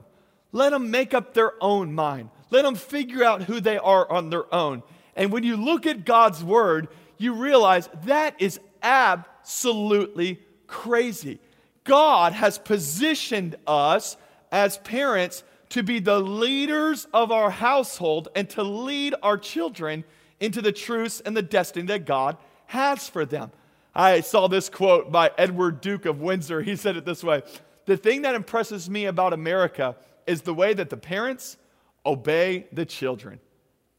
Let 0.51 0.71
them 0.71 0.91
make 0.91 1.13
up 1.13 1.33
their 1.33 1.53
own 1.61 1.93
mind. 1.93 2.29
Let 2.51 2.63
them 2.63 2.75
figure 2.75 3.23
out 3.23 3.43
who 3.43 3.59
they 3.59 3.77
are 3.77 4.09
on 4.11 4.29
their 4.29 4.53
own. 4.53 4.83
And 5.15 5.31
when 5.31 5.43
you 5.43 5.57
look 5.57 5.85
at 5.85 6.05
God's 6.05 6.43
word, 6.43 6.87
you 7.17 7.33
realize 7.33 7.89
that 8.05 8.35
is 8.39 8.59
absolutely 8.81 10.39
crazy. 10.67 11.39
God 11.83 12.33
has 12.33 12.57
positioned 12.57 13.55
us 13.67 14.17
as 14.51 14.77
parents 14.79 15.43
to 15.69 15.83
be 15.83 15.99
the 15.99 16.19
leaders 16.19 17.07
of 17.13 17.31
our 17.31 17.49
household 17.49 18.29
and 18.35 18.49
to 18.51 18.63
lead 18.63 19.15
our 19.23 19.37
children 19.37 20.03
into 20.39 20.61
the 20.61 20.71
truths 20.71 21.19
and 21.21 21.35
the 21.35 21.41
destiny 21.41 21.87
that 21.87 22.05
God 22.05 22.37
has 22.67 23.09
for 23.09 23.25
them. 23.25 23.51
I 23.95 24.21
saw 24.21 24.47
this 24.47 24.69
quote 24.69 25.11
by 25.11 25.31
Edward 25.37 25.81
Duke 25.81 26.05
of 26.05 26.21
Windsor. 26.21 26.61
He 26.61 26.75
said 26.75 26.97
it 26.97 27.05
this 27.05 27.23
way 27.23 27.43
The 27.85 27.97
thing 27.97 28.23
that 28.23 28.35
impresses 28.35 28.89
me 28.89 29.05
about 29.05 29.33
America 29.33 29.95
is 30.25 30.41
the 30.41 30.53
way 30.53 30.73
that 30.73 30.89
the 30.89 30.97
parents 30.97 31.57
obey 32.05 32.67
the 32.71 32.85
children. 32.85 33.39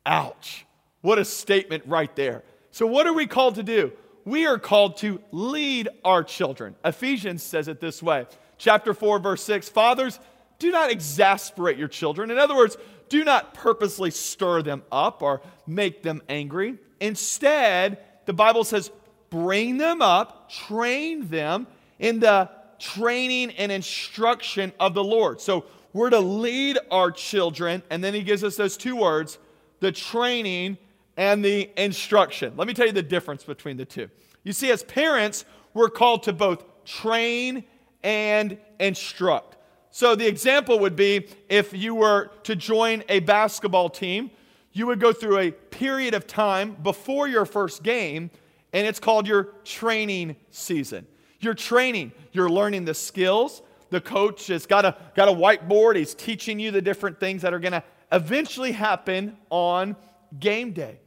Ouch. 0.06 0.66
What 1.00 1.18
a 1.18 1.24
statement 1.24 1.84
right 1.86 2.14
there. 2.16 2.42
So, 2.74 2.88
what 2.88 3.06
are 3.06 3.12
we 3.12 3.28
called 3.28 3.54
to 3.54 3.62
do? 3.62 3.92
We 4.24 4.46
are 4.46 4.58
called 4.58 4.96
to 4.96 5.20
lead 5.30 5.88
our 6.04 6.24
children. 6.24 6.74
Ephesians 6.84 7.40
says 7.40 7.68
it 7.68 7.78
this 7.78 8.02
way 8.02 8.26
chapter 8.58 8.92
4, 8.92 9.20
verse 9.20 9.44
6 9.44 9.68
Fathers, 9.68 10.18
do 10.58 10.72
not 10.72 10.90
exasperate 10.90 11.78
your 11.78 11.86
children. 11.86 12.32
In 12.32 12.38
other 12.38 12.56
words, 12.56 12.76
do 13.08 13.22
not 13.22 13.54
purposely 13.54 14.10
stir 14.10 14.62
them 14.62 14.82
up 14.90 15.22
or 15.22 15.40
make 15.68 16.02
them 16.02 16.20
angry. 16.28 16.76
Instead, 16.98 17.98
the 18.26 18.32
Bible 18.32 18.64
says, 18.64 18.90
bring 19.30 19.78
them 19.78 20.02
up, 20.02 20.50
train 20.50 21.28
them 21.28 21.68
in 22.00 22.18
the 22.18 22.50
training 22.80 23.52
and 23.52 23.70
instruction 23.70 24.72
of 24.80 24.94
the 24.94 25.04
Lord. 25.04 25.40
So 25.40 25.66
we're 25.92 26.10
to 26.10 26.18
lead 26.18 26.80
our 26.90 27.12
children, 27.12 27.84
and 27.88 28.02
then 28.02 28.14
he 28.14 28.24
gives 28.24 28.42
us 28.42 28.56
those 28.56 28.76
two 28.76 28.96
words 28.96 29.38
the 29.78 29.92
training 29.92 30.78
and 31.16 31.44
the 31.44 31.70
instruction. 31.76 32.54
Let 32.56 32.66
me 32.66 32.74
tell 32.74 32.86
you 32.86 32.92
the 32.92 33.02
difference 33.02 33.44
between 33.44 33.76
the 33.76 33.84
two. 33.84 34.10
You 34.42 34.52
see, 34.52 34.70
as 34.70 34.82
parents, 34.82 35.44
we're 35.72 35.88
called 35.88 36.24
to 36.24 36.32
both 36.32 36.64
train 36.84 37.64
and 38.02 38.58
instruct. 38.78 39.56
So 39.90 40.14
the 40.14 40.26
example 40.26 40.78
would 40.80 40.96
be 40.96 41.28
if 41.48 41.72
you 41.72 41.94
were 41.94 42.30
to 42.42 42.56
join 42.56 43.04
a 43.08 43.20
basketball 43.20 43.88
team, 43.88 44.30
you 44.72 44.86
would 44.88 44.98
go 44.98 45.12
through 45.12 45.38
a 45.38 45.50
period 45.52 46.14
of 46.14 46.26
time 46.26 46.76
before 46.82 47.28
your 47.28 47.46
first 47.46 47.82
game, 47.82 48.30
and 48.72 48.86
it's 48.86 48.98
called 48.98 49.28
your 49.28 49.44
training 49.64 50.34
season. 50.50 51.06
You're 51.38 51.54
training, 51.54 52.12
you're 52.32 52.50
learning 52.50 52.84
the 52.84 52.94
skills. 52.94 53.62
The 53.90 54.00
coach 54.00 54.48
has 54.48 54.66
got 54.66 54.84
a, 54.84 54.96
got 55.14 55.28
a 55.28 55.32
whiteboard, 55.32 55.94
he's 55.94 56.14
teaching 56.14 56.58
you 56.58 56.72
the 56.72 56.82
different 56.82 57.20
things 57.20 57.42
that 57.42 57.54
are 57.54 57.60
going 57.60 57.72
to 57.72 57.84
eventually 58.10 58.72
happen 58.72 59.36
on 59.50 59.94
game 60.40 60.72
day. 60.72 60.98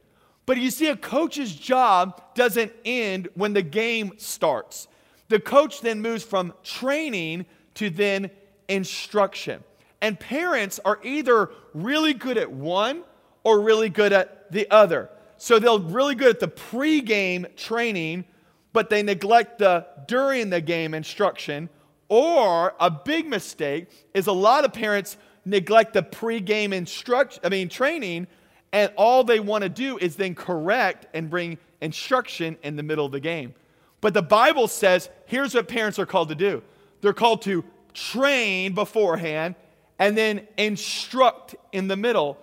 But 0.48 0.56
you 0.56 0.70
see, 0.70 0.86
a 0.86 0.96
coach's 0.96 1.54
job 1.54 2.22
doesn't 2.34 2.72
end 2.86 3.28
when 3.34 3.52
the 3.52 3.60
game 3.60 4.14
starts. 4.16 4.88
The 5.28 5.38
coach 5.38 5.82
then 5.82 6.00
moves 6.00 6.24
from 6.24 6.54
training 6.64 7.44
to 7.74 7.90
then 7.90 8.30
instruction. 8.66 9.62
And 10.00 10.18
parents 10.18 10.80
are 10.86 11.00
either 11.02 11.50
really 11.74 12.14
good 12.14 12.38
at 12.38 12.50
one 12.50 13.02
or 13.44 13.60
really 13.60 13.90
good 13.90 14.14
at 14.14 14.50
the 14.50 14.70
other. 14.70 15.10
So 15.36 15.58
they're 15.58 15.76
really 15.76 16.14
good 16.14 16.30
at 16.30 16.40
the 16.40 16.48
pre-game 16.48 17.48
training, 17.54 18.24
but 18.72 18.88
they 18.88 19.02
neglect 19.02 19.58
the 19.58 19.86
during 20.06 20.48
the 20.48 20.62
game 20.62 20.94
instruction. 20.94 21.68
Or 22.08 22.74
a 22.80 22.90
big 22.90 23.26
mistake 23.26 23.88
is 24.14 24.28
a 24.28 24.32
lot 24.32 24.64
of 24.64 24.72
parents 24.72 25.18
neglect 25.44 25.92
the 25.92 26.02
pre-game 26.02 26.72
instruction, 26.72 27.42
I 27.44 27.50
mean 27.50 27.68
training, 27.68 28.28
and 28.72 28.92
all 28.96 29.24
they 29.24 29.40
want 29.40 29.62
to 29.62 29.68
do 29.68 29.98
is 29.98 30.16
then 30.16 30.34
correct 30.34 31.06
and 31.14 31.30
bring 31.30 31.58
instruction 31.80 32.56
in 32.62 32.76
the 32.76 32.82
middle 32.82 33.06
of 33.06 33.12
the 33.12 33.20
game. 33.20 33.54
But 34.00 34.14
the 34.14 34.22
Bible 34.22 34.68
says 34.68 35.08
here's 35.26 35.54
what 35.54 35.68
parents 35.68 35.98
are 35.98 36.06
called 36.06 36.28
to 36.28 36.34
do 36.34 36.62
they're 37.00 37.12
called 37.12 37.42
to 37.42 37.64
train 37.94 38.74
beforehand 38.74 39.54
and 39.98 40.16
then 40.16 40.46
instruct 40.56 41.56
in 41.72 41.88
the 41.88 41.96
middle. 41.96 42.38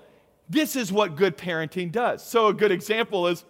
This 0.50 0.76
is 0.76 0.92
what 0.92 1.16
good 1.16 1.38
parenting 1.38 1.92
does. 1.92 2.24
So, 2.24 2.48
a 2.48 2.54
good 2.54 2.72
example 2.72 3.28
is 3.28 3.44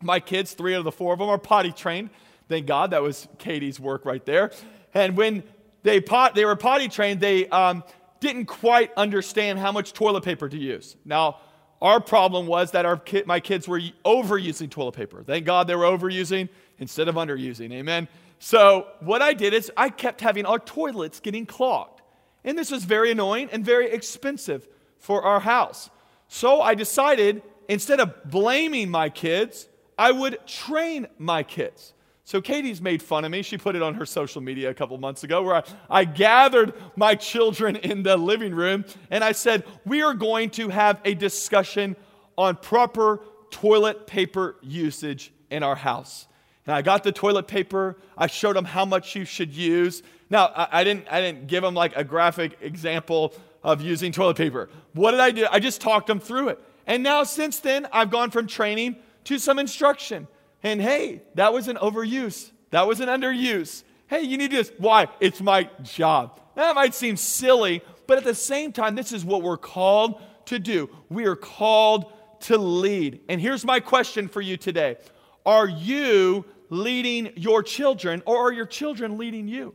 my 0.00 0.20
kids, 0.20 0.52
three 0.52 0.74
out 0.74 0.78
of 0.78 0.84
the 0.84 0.92
four 0.92 1.12
of 1.12 1.18
them, 1.18 1.28
are 1.28 1.38
potty 1.38 1.72
trained. 1.72 2.10
Thank 2.48 2.66
God 2.66 2.90
that 2.90 3.02
was 3.02 3.28
Katie's 3.38 3.78
work 3.78 4.04
right 4.04 4.24
there. 4.24 4.50
And 4.94 5.16
when 5.16 5.42
they, 5.82 6.00
pot, 6.00 6.34
they 6.34 6.44
were 6.44 6.56
potty 6.56 6.88
trained, 6.88 7.20
they 7.20 7.48
um, 7.48 7.84
didn't 8.20 8.46
quite 8.46 8.92
understand 8.96 9.58
how 9.58 9.72
much 9.72 9.92
toilet 9.92 10.24
paper 10.24 10.48
to 10.48 10.56
use. 10.56 10.96
Now, 11.04 11.38
our 11.82 12.00
problem 12.00 12.46
was 12.46 12.70
that 12.70 12.86
our 12.86 12.96
ki- 12.96 13.24
my 13.26 13.40
kids 13.40 13.66
were 13.66 13.80
overusing 14.04 14.70
toilet 14.70 14.92
paper. 14.92 15.22
Thank 15.22 15.44
God 15.44 15.66
they 15.66 15.74
were 15.74 15.84
overusing 15.84 16.48
instead 16.78 17.08
of 17.08 17.16
underusing. 17.16 17.72
Amen. 17.72 18.08
So 18.38 18.86
what 19.00 19.20
I 19.20 19.34
did 19.34 19.52
is 19.52 19.70
I 19.76 19.88
kept 19.88 20.20
having 20.20 20.46
our 20.46 20.60
toilets 20.60 21.20
getting 21.20 21.44
clogged. 21.44 22.00
And 22.44 22.56
this 22.56 22.70
was 22.70 22.84
very 22.84 23.10
annoying 23.10 23.48
and 23.52 23.64
very 23.64 23.90
expensive 23.90 24.68
for 24.98 25.22
our 25.22 25.40
house. 25.40 25.90
So 26.28 26.60
I 26.60 26.74
decided 26.74 27.42
instead 27.68 28.00
of 28.00 28.30
blaming 28.30 28.88
my 28.88 29.08
kids, 29.08 29.68
I 29.98 30.12
would 30.12 30.38
train 30.46 31.08
my 31.18 31.42
kids. 31.42 31.94
So 32.24 32.40
Katie's 32.40 32.80
made 32.80 33.02
fun 33.02 33.24
of 33.24 33.30
me. 33.30 33.42
She 33.42 33.58
put 33.58 33.74
it 33.74 33.82
on 33.82 33.94
her 33.94 34.06
social 34.06 34.40
media 34.40 34.70
a 34.70 34.74
couple 34.74 34.96
months 34.98 35.24
ago 35.24 35.42
where 35.42 35.56
I, 35.56 35.64
I, 35.90 36.04
gathered 36.04 36.72
my 36.94 37.16
children 37.16 37.76
in 37.76 38.04
the 38.04 38.16
living 38.16 38.54
room 38.54 38.84
and 39.10 39.24
I 39.24 39.32
said, 39.32 39.64
We 39.84 40.02
are 40.02 40.14
going 40.14 40.50
to 40.50 40.68
have 40.68 41.00
a 41.04 41.14
discussion 41.14 41.96
on 42.38 42.56
proper 42.56 43.20
toilet 43.50 44.06
paper 44.06 44.56
usage 44.62 45.32
in 45.50 45.62
our 45.62 45.74
house. 45.74 46.28
And 46.66 46.74
I 46.74 46.82
got 46.82 47.02
the 47.02 47.12
toilet 47.12 47.48
paper. 47.48 47.96
I 48.16 48.28
showed 48.28 48.54
them 48.54 48.64
how 48.64 48.84
much 48.84 49.16
you 49.16 49.24
should 49.24 49.52
use. 49.52 50.02
Now, 50.30 50.46
I, 50.46 50.80
I 50.80 50.84
didn't, 50.84 51.08
I 51.10 51.20
didn't 51.20 51.48
give 51.48 51.62
them 51.62 51.74
like 51.74 51.96
a 51.96 52.04
graphic 52.04 52.56
example 52.60 53.34
of 53.64 53.80
using 53.80 54.12
toilet 54.12 54.36
paper. 54.36 54.68
What 54.92 55.10
did 55.10 55.20
I 55.20 55.32
do? 55.32 55.46
I 55.50 55.58
just 55.58 55.80
talked 55.80 56.06
them 56.06 56.20
through 56.20 56.50
it. 56.50 56.60
And 56.86 57.02
now, 57.02 57.24
since 57.24 57.60
then, 57.60 57.86
I've 57.92 58.10
gone 58.10 58.30
from 58.30 58.46
training 58.46 58.96
to 59.24 59.38
some 59.38 59.58
instruction. 59.58 60.28
And 60.62 60.80
hey, 60.80 61.22
that 61.34 61.52
was 61.52 61.68
an 61.68 61.76
overuse. 61.76 62.50
That 62.70 62.86
was 62.86 63.00
an 63.00 63.08
underuse. 63.08 63.82
Hey, 64.06 64.22
you 64.22 64.38
need 64.38 64.50
to 64.50 64.56
do 64.56 64.62
this. 64.62 64.72
Why? 64.78 65.08
It's 65.20 65.40
my 65.40 65.68
job. 65.82 66.40
That 66.54 66.74
might 66.74 66.94
seem 66.94 67.16
silly, 67.16 67.82
but 68.06 68.18
at 68.18 68.24
the 68.24 68.34
same 68.34 68.72
time, 68.72 68.94
this 68.94 69.12
is 69.12 69.24
what 69.24 69.42
we're 69.42 69.56
called 69.56 70.20
to 70.46 70.58
do. 70.58 70.90
We 71.08 71.26
are 71.26 71.36
called 71.36 72.12
to 72.40 72.58
lead. 72.58 73.20
And 73.28 73.40
here's 73.40 73.64
my 73.64 73.80
question 73.80 74.28
for 74.28 74.40
you 74.40 74.56
today 74.56 74.96
Are 75.46 75.68
you 75.68 76.44
leading 76.68 77.32
your 77.36 77.62
children, 77.62 78.22
or 78.26 78.48
are 78.48 78.52
your 78.52 78.66
children 78.66 79.18
leading 79.18 79.48
you? 79.48 79.74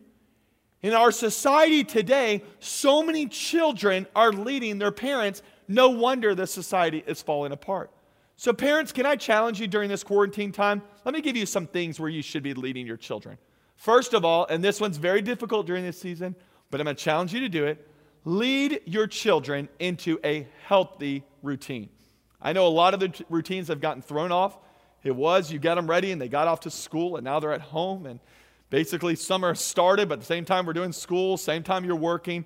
In 0.82 0.94
our 0.94 1.12
society 1.12 1.84
today, 1.84 2.44
so 2.60 3.02
many 3.02 3.28
children 3.28 4.06
are 4.16 4.32
leading 4.32 4.78
their 4.78 4.92
parents. 4.92 5.42
No 5.68 5.90
wonder 5.90 6.36
the 6.36 6.48
society 6.48 7.04
is 7.06 7.22
falling 7.22 7.52
apart. 7.52 7.92
So, 8.38 8.54
parents, 8.54 8.92
can 8.92 9.06
I 9.06 9.16
challenge 9.16 9.60
you 9.60 9.68
during 9.68 9.90
this 9.90 10.04
quarantine 10.04 10.52
time? 10.52 10.82
Let 11.04 11.14
me 11.14 11.22
give 11.22 11.36
you 11.36 11.46
some 11.46 11.68
things 11.68 12.00
where 12.00 12.10
you 12.10 12.22
should 12.22 12.44
be 12.44 12.54
leading 12.54 12.88
your 12.88 12.98
children. 12.98 13.38
First 13.76 14.14
of 14.14 14.24
all, 14.24 14.46
and 14.48 14.64
this 14.64 14.80
one's 14.80 14.98
very 14.98 15.22
difficult 15.22 15.66
during 15.66 15.84
this 15.84 16.00
season, 16.00 16.36
but 16.70 16.80
I'm 16.80 16.86
going 16.86 16.96
to 16.96 17.04
challenge 17.04 17.34
you 17.34 17.42
to 17.42 17.50
do 17.50 17.66
it 17.66 17.88
lead 18.28 18.82
your 18.86 19.08
children 19.08 19.70
into 19.80 20.20
a 20.22 20.46
healthy 20.66 21.24
routine. 21.42 21.88
I 22.42 22.52
know 22.52 22.68
a 22.68 22.70
lot 22.70 22.94
of 22.94 23.00
the 23.00 23.08
t- 23.08 23.26
routines 23.30 23.70
have 23.70 23.80
gotten 23.80 24.02
thrown 24.02 24.34
off. 24.34 24.58
It 25.02 25.16
was 25.16 25.50
you 25.50 25.60
got 25.60 25.76
them 25.76 25.90
ready 25.90 26.12
and 26.12 26.22
they 26.22 26.28
got 26.28 26.50
off 26.50 26.60
to 26.62 26.70
school 26.70 27.16
and 27.16 27.24
now 27.24 27.40
they're 27.40 27.54
at 27.54 27.62
home 27.62 28.06
and 28.06 28.20
basically 28.70 29.16
summer 29.16 29.56
started, 29.56 30.10
but 30.10 30.16
at 30.16 30.20
the 30.20 30.26
same 30.26 30.44
time 30.44 30.66
we're 30.66 30.74
doing 30.74 30.92
school, 30.92 31.38
same 31.38 31.64
time 31.64 31.86
you're 31.86 31.96
working. 31.96 32.44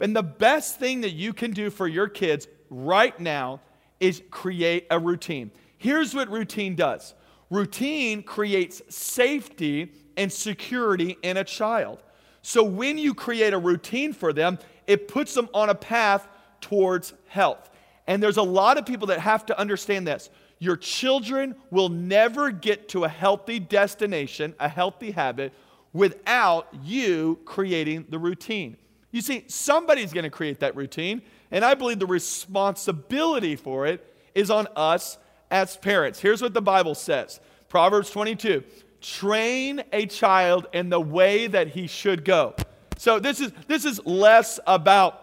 And 0.00 0.16
the 0.16 0.24
best 0.24 0.80
thing 0.80 1.02
that 1.02 1.12
you 1.12 1.32
can 1.32 1.52
do 1.52 1.70
for 1.70 1.86
your 1.86 2.08
kids 2.08 2.48
right 2.68 3.18
now 3.20 3.60
is 4.02 4.22
create 4.30 4.86
a 4.90 4.98
routine. 4.98 5.50
Here's 5.78 6.14
what 6.14 6.28
routine 6.28 6.74
does 6.74 7.14
routine 7.48 8.22
creates 8.22 8.82
safety 8.88 9.92
and 10.16 10.30
security 10.30 11.16
in 11.22 11.36
a 11.36 11.44
child. 11.44 12.02
So 12.42 12.64
when 12.64 12.98
you 12.98 13.14
create 13.14 13.54
a 13.54 13.58
routine 13.58 14.12
for 14.12 14.32
them, 14.32 14.58
it 14.86 15.06
puts 15.06 15.32
them 15.34 15.48
on 15.54 15.70
a 15.70 15.74
path 15.74 16.26
towards 16.60 17.14
health. 17.28 17.70
And 18.06 18.22
there's 18.22 18.36
a 18.36 18.42
lot 18.42 18.78
of 18.78 18.84
people 18.84 19.06
that 19.08 19.20
have 19.20 19.46
to 19.46 19.58
understand 19.58 20.06
this. 20.06 20.28
Your 20.58 20.76
children 20.76 21.54
will 21.70 21.88
never 21.88 22.50
get 22.50 22.88
to 22.90 23.04
a 23.04 23.08
healthy 23.08 23.60
destination, 23.60 24.54
a 24.58 24.68
healthy 24.68 25.12
habit, 25.12 25.52
without 25.92 26.68
you 26.82 27.38
creating 27.44 28.06
the 28.08 28.18
routine. 28.18 28.76
You 29.12 29.20
see, 29.20 29.44
somebody's 29.46 30.12
to 30.24 30.30
create 30.30 30.60
that 30.60 30.74
routine, 30.74 31.22
and 31.52 31.64
I 31.64 31.74
believe 31.74 32.00
the 32.00 32.06
responsibility 32.06 33.54
for 33.54 33.86
it 33.86 34.04
is 34.34 34.50
on 34.50 34.66
us 34.74 35.18
as 35.50 35.76
parents. 35.76 36.18
Here's 36.18 36.42
what 36.42 36.54
the 36.54 36.62
Bible 36.62 36.96
says 36.96 37.38
Proverbs 37.68 38.10
22 38.10 38.64
train 39.00 39.82
a 39.92 40.06
child 40.06 40.66
in 40.72 40.88
the 40.88 41.00
way 41.00 41.46
that 41.48 41.68
he 41.68 41.86
should 41.86 42.24
go. 42.24 42.54
So 42.96 43.18
this 43.18 43.40
is 43.40 43.52
this 43.68 43.84
is 43.84 44.04
less 44.06 44.58
about 44.66 45.18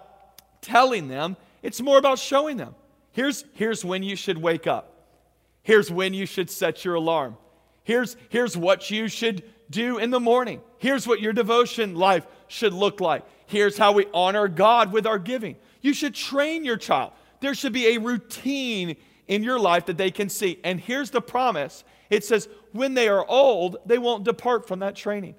telling 0.61 1.07
them, 1.07 1.35
it's 1.63 1.81
more 1.81 1.97
about 1.97 2.19
showing 2.19 2.57
them. 2.57 2.75
Here's 3.11 3.43
here's 3.53 3.83
when 3.83 4.03
you 4.03 4.15
should 4.15 4.37
wake 4.37 4.67
up. 4.67 4.95
Here's 5.63 5.91
when 5.91 6.13
you 6.13 6.25
should 6.25 6.49
set 6.49 6.85
your 6.85 6.95
alarm. 6.95 7.37
Here's 7.83 8.15
here's 8.29 8.55
what 8.55 8.91
you 8.91 9.07
should 9.07 9.43
do 9.69 9.97
in 9.97 10.09
the 10.09 10.19
morning. 10.19 10.61
Here's 10.77 11.07
what 11.07 11.21
your 11.21 11.33
devotion 11.33 11.95
life 11.95 12.25
should 12.47 12.73
look 12.73 12.99
like. 13.01 13.23
Here's 13.45 13.77
how 13.77 13.93
we 13.93 14.05
honor 14.13 14.47
God 14.47 14.91
with 14.91 15.07
our 15.07 15.19
giving. 15.19 15.55
You 15.81 15.93
should 15.93 16.15
train 16.15 16.65
your 16.65 16.77
child. 16.77 17.13
There 17.39 17.53
should 17.53 17.73
be 17.73 17.95
a 17.95 17.99
routine 17.99 18.97
in 19.27 19.43
your 19.43 19.59
life 19.59 19.85
that 19.85 19.97
they 19.97 20.11
can 20.11 20.27
see. 20.29 20.59
And 20.63 20.79
here's 20.79 21.11
the 21.11 21.21
promise 21.21 21.83
it 22.09 22.25
says, 22.25 22.49
when 22.71 22.95
they 22.95 23.07
are 23.07 23.25
old, 23.27 23.77
they 23.85 23.99
won't 23.99 24.23
depart 24.23 24.67
from 24.67 24.79
that 24.79 24.95
training. 24.95 25.35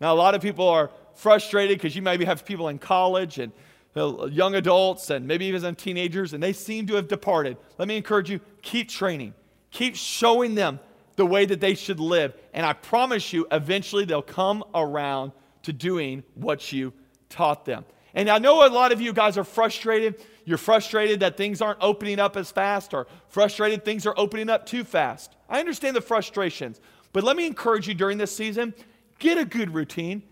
Now, 0.00 0.14
a 0.14 0.16
lot 0.16 0.34
of 0.34 0.42
people 0.42 0.68
are 0.68 0.90
frustrated 1.14 1.78
because 1.78 1.94
you 1.94 2.02
maybe 2.02 2.24
have 2.24 2.44
people 2.44 2.68
in 2.68 2.78
college 2.78 3.38
and 3.38 3.52
uh, 3.96 4.26
young 4.26 4.54
adults 4.54 5.10
and 5.10 5.26
maybe 5.26 5.46
even 5.46 5.60
some 5.60 5.74
teenagers, 5.74 6.32
and 6.32 6.42
they 6.42 6.52
seem 6.52 6.86
to 6.86 6.94
have 6.94 7.08
departed. 7.08 7.56
Let 7.78 7.88
me 7.88 7.96
encourage 7.96 8.30
you 8.30 8.40
keep 8.62 8.88
training, 8.88 9.34
keep 9.70 9.96
showing 9.96 10.54
them 10.54 10.80
the 11.16 11.26
way 11.26 11.44
that 11.44 11.60
they 11.60 11.74
should 11.74 12.00
live. 12.00 12.34
And 12.54 12.64
I 12.64 12.72
promise 12.72 13.32
you, 13.32 13.46
eventually 13.52 14.04
they'll 14.04 14.22
come 14.22 14.64
around 14.74 15.32
to 15.64 15.72
doing 15.72 16.22
what 16.34 16.72
you 16.72 16.92
taught 17.28 17.64
them. 17.64 17.84
And 18.14 18.28
I 18.28 18.38
know 18.38 18.66
a 18.66 18.68
lot 18.68 18.92
of 18.92 19.00
you 19.00 19.12
guys 19.12 19.38
are 19.38 19.44
frustrated. 19.44 20.24
You're 20.44 20.58
frustrated 20.58 21.20
that 21.20 21.36
things 21.36 21.62
aren't 21.62 21.78
opening 21.80 22.18
up 22.18 22.36
as 22.36 22.50
fast, 22.50 22.94
or 22.94 23.06
frustrated 23.28 23.84
things 23.84 24.06
are 24.06 24.14
opening 24.16 24.50
up 24.50 24.66
too 24.66 24.84
fast. 24.84 25.36
I 25.48 25.60
understand 25.60 25.96
the 25.96 26.00
frustrations, 26.00 26.80
but 27.12 27.24
let 27.24 27.36
me 27.36 27.46
encourage 27.46 27.88
you 27.88 27.94
during 27.94 28.18
this 28.18 28.34
season 28.34 28.74
get 29.18 29.38
a 29.38 29.44
good 29.44 29.72
routine. 29.72 30.22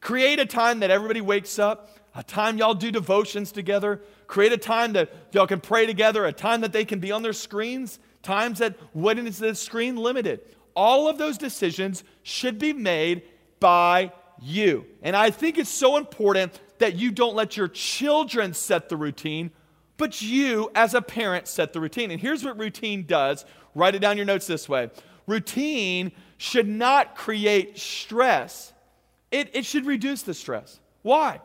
Create 0.00 0.38
a 0.38 0.46
time 0.46 0.80
that 0.80 0.90
everybody 0.90 1.20
wakes 1.20 1.58
up, 1.58 1.98
a 2.14 2.22
time 2.22 2.56
y'all 2.56 2.74
do 2.74 2.90
devotions 2.90 3.52
together. 3.52 4.00
Create 4.26 4.52
a 4.52 4.58
time 4.58 4.94
that 4.94 5.12
y'all 5.32 5.46
can 5.46 5.60
pray 5.60 5.86
together, 5.86 6.24
a 6.24 6.32
time 6.32 6.62
that 6.62 6.72
they 6.72 6.84
can 6.84 6.98
be 6.98 7.12
on 7.12 7.22
their 7.22 7.32
screens, 7.32 7.98
times 8.22 8.58
that 8.58 8.76
when 8.92 9.18
is 9.26 9.38
the 9.38 9.54
screen 9.54 9.96
limited. 9.96 10.40
All 10.74 11.08
of 11.08 11.18
those 11.18 11.36
decisions 11.36 12.04
should 12.22 12.58
be 12.58 12.72
made 12.72 13.22
by 13.60 14.12
you. 14.40 14.86
And 15.02 15.14
I 15.16 15.30
think 15.30 15.58
it's 15.58 15.70
so 15.70 15.96
important 15.96 16.58
that 16.78 16.96
you 16.96 17.10
don't 17.10 17.34
let 17.34 17.56
your 17.56 17.68
children 17.68 18.54
set 18.54 18.88
the 18.88 18.96
routine, 18.96 19.50
but 19.96 20.22
you, 20.22 20.70
as 20.74 20.94
a 20.94 21.02
parent, 21.02 21.48
set 21.48 21.72
the 21.72 21.80
routine. 21.80 22.10
And 22.10 22.20
here's 22.20 22.44
what 22.44 22.58
routine 22.58 23.04
does 23.06 23.44
write 23.74 23.94
it 23.94 23.98
down 23.98 24.16
your 24.16 24.26
notes 24.26 24.46
this 24.46 24.68
way 24.68 24.90
routine 25.26 26.12
should 26.38 26.68
not 26.68 27.14
create 27.16 27.78
stress, 27.78 28.72
it, 29.30 29.50
it 29.54 29.66
should 29.66 29.86
reduce 29.86 30.22
the 30.22 30.34
stress. 30.34 30.80
Why? 31.02 31.40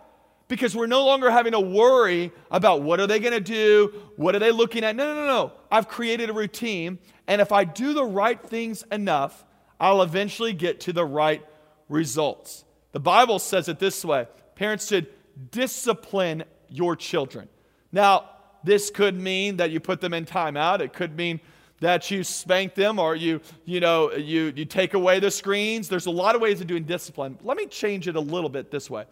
Because 0.47 0.75
we're 0.75 0.87
no 0.87 1.05
longer 1.05 1.31
having 1.31 1.53
to 1.53 1.59
worry 1.59 2.31
about 2.51 2.81
what 2.81 2.99
are 2.99 3.07
they 3.07 3.19
going 3.19 3.33
to 3.33 3.39
do? 3.39 3.93
What 4.17 4.35
are 4.35 4.39
they 4.39 4.51
looking 4.51 4.83
at? 4.83 4.95
No, 4.95 5.13
no, 5.13 5.21
no, 5.21 5.25
no. 5.25 5.51
I've 5.71 5.87
created 5.87 6.29
a 6.29 6.33
routine, 6.33 6.99
and 7.27 7.41
if 7.41 7.51
I 7.51 7.63
do 7.63 7.93
the 7.93 8.03
right 8.05 8.41
things 8.41 8.83
enough, 8.91 9.43
I'll 9.79 10.01
eventually 10.01 10.53
get 10.53 10.81
to 10.81 10.93
the 10.93 11.05
right 11.05 11.43
results. 11.89 12.65
The 12.91 12.99
Bible 12.99 13.39
says 13.39 13.67
it 13.67 13.79
this 13.79 14.05
way 14.05 14.27
parents 14.55 14.87
should 14.87 15.07
discipline 15.51 16.43
your 16.69 16.95
children. 16.95 17.47
Now, 17.91 18.29
this 18.63 18.89
could 18.89 19.19
mean 19.19 19.57
that 19.57 19.71
you 19.71 19.79
put 19.79 20.01
them 20.01 20.13
in 20.13 20.25
timeout. 20.25 20.79
It 20.79 20.93
could 20.93 21.15
mean 21.15 21.39
that 21.79 22.09
you 22.09 22.23
spank 22.23 22.75
them 22.75 22.97
or 22.97 23.15
you, 23.15 23.41
you 23.65 23.79
know, 23.79 24.13
you, 24.13 24.53
you 24.55 24.63
take 24.63 24.93
away 24.93 25.19
the 25.19 25.29
screens. 25.29 25.89
There's 25.89 26.05
a 26.05 26.11
lot 26.11 26.33
of 26.33 26.41
ways 26.41 26.61
of 26.61 26.67
doing 26.67 26.83
discipline. 26.83 27.37
Let 27.43 27.57
me 27.57 27.65
change 27.65 28.07
it 28.07 28.15
a 28.15 28.21
little 28.21 28.49
bit 28.49 28.71
this 28.71 28.89
way. 28.89 29.05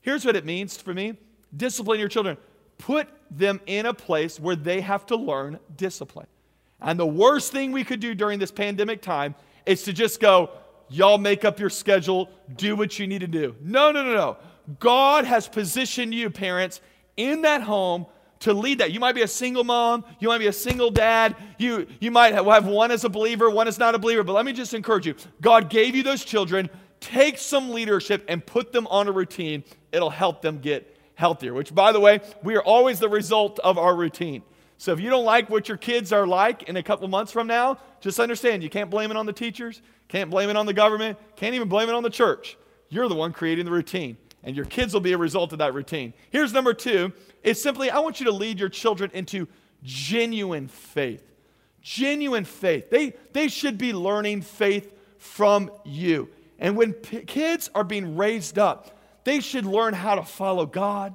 Here's 0.00 0.24
what 0.24 0.36
it 0.36 0.44
means 0.44 0.76
for 0.76 0.92
me 0.92 1.16
discipline 1.56 1.98
your 1.98 2.08
children. 2.08 2.36
Put 2.76 3.08
them 3.30 3.60
in 3.66 3.86
a 3.86 3.94
place 3.94 4.38
where 4.38 4.56
they 4.56 4.80
have 4.80 5.06
to 5.06 5.16
learn 5.16 5.58
discipline. 5.76 6.26
And 6.80 6.98
the 6.98 7.06
worst 7.06 7.52
thing 7.52 7.72
we 7.72 7.84
could 7.84 8.00
do 8.00 8.14
during 8.14 8.38
this 8.38 8.50
pandemic 8.50 9.02
time 9.02 9.34
is 9.66 9.82
to 9.84 9.92
just 9.92 10.20
go, 10.20 10.50
y'all 10.88 11.18
make 11.18 11.44
up 11.44 11.58
your 11.58 11.70
schedule, 11.70 12.30
do 12.56 12.76
what 12.76 12.98
you 12.98 13.06
need 13.06 13.20
to 13.20 13.26
do. 13.26 13.56
No, 13.60 13.90
no, 13.90 14.04
no, 14.04 14.14
no. 14.14 14.36
God 14.78 15.24
has 15.24 15.48
positioned 15.48 16.14
you, 16.14 16.30
parents, 16.30 16.80
in 17.16 17.42
that 17.42 17.62
home 17.62 18.06
to 18.40 18.52
lead 18.52 18.78
that. 18.78 18.92
You 18.92 19.00
might 19.00 19.14
be 19.14 19.22
a 19.22 19.28
single 19.28 19.64
mom, 19.64 20.04
you 20.20 20.28
might 20.28 20.38
be 20.38 20.46
a 20.46 20.52
single 20.52 20.90
dad, 20.90 21.34
you, 21.58 21.86
you 22.00 22.10
might 22.10 22.34
have 22.34 22.66
one 22.66 22.90
as 22.90 23.04
a 23.04 23.08
believer, 23.08 23.50
one 23.50 23.66
is 23.66 23.78
not 23.78 23.94
a 23.94 23.98
believer, 23.98 24.22
but 24.22 24.34
let 24.34 24.44
me 24.44 24.52
just 24.52 24.74
encourage 24.74 25.06
you. 25.06 25.14
God 25.40 25.70
gave 25.70 25.96
you 25.96 26.02
those 26.02 26.24
children. 26.24 26.70
Take 27.00 27.38
some 27.38 27.70
leadership 27.70 28.24
and 28.28 28.44
put 28.44 28.72
them 28.72 28.86
on 28.88 29.08
a 29.08 29.12
routine. 29.12 29.64
It'll 29.92 30.10
help 30.10 30.42
them 30.42 30.58
get 30.58 30.96
healthier, 31.14 31.54
which, 31.54 31.74
by 31.74 31.92
the 31.92 32.00
way, 32.00 32.20
we 32.42 32.56
are 32.56 32.62
always 32.62 32.98
the 33.00 33.08
result 33.08 33.58
of 33.60 33.78
our 33.78 33.94
routine. 33.94 34.42
So 34.78 34.92
if 34.92 35.00
you 35.00 35.10
don't 35.10 35.24
like 35.24 35.50
what 35.50 35.68
your 35.68 35.76
kids 35.76 36.12
are 36.12 36.26
like 36.26 36.64
in 36.64 36.76
a 36.76 36.82
couple 36.82 37.08
months 37.08 37.32
from 37.32 37.48
now, 37.48 37.78
just 38.00 38.20
understand 38.20 38.62
you 38.62 38.70
can't 38.70 38.90
blame 38.90 39.10
it 39.10 39.16
on 39.16 39.26
the 39.26 39.32
teachers, 39.32 39.82
can't 40.06 40.30
blame 40.30 40.50
it 40.50 40.56
on 40.56 40.66
the 40.66 40.72
government, 40.72 41.18
can't 41.34 41.54
even 41.54 41.68
blame 41.68 41.88
it 41.88 41.94
on 41.94 42.04
the 42.04 42.10
church. 42.10 42.56
You're 42.88 43.08
the 43.08 43.16
one 43.16 43.32
creating 43.32 43.64
the 43.64 43.72
routine 43.72 44.16
and 44.42 44.56
your 44.56 44.64
kids 44.64 44.94
will 44.94 45.00
be 45.00 45.12
a 45.12 45.18
result 45.18 45.52
of 45.52 45.58
that 45.58 45.74
routine. 45.74 46.12
Here's 46.30 46.52
number 46.52 46.74
two 46.74 47.12
it's 47.42 47.62
simply, 47.62 47.90
I 47.90 47.98
want 48.00 48.20
you 48.20 48.26
to 48.26 48.32
lead 48.32 48.58
your 48.58 48.68
children 48.68 49.10
into 49.14 49.48
genuine 49.82 50.68
faith. 50.68 51.22
Genuine 51.80 52.44
faith. 52.44 52.90
They, 52.90 53.14
they 53.32 53.48
should 53.48 53.78
be 53.78 53.92
learning 53.92 54.42
faith 54.42 54.92
from 55.18 55.70
you. 55.84 56.28
And 56.58 56.76
when 56.76 56.92
p- 56.92 57.22
kids 57.22 57.70
are 57.74 57.84
being 57.84 58.16
raised 58.16 58.58
up, 58.58 58.98
they 59.24 59.40
should 59.40 59.64
learn 59.64 59.94
how 59.94 60.16
to 60.16 60.22
follow 60.22 60.66
God, 60.66 61.14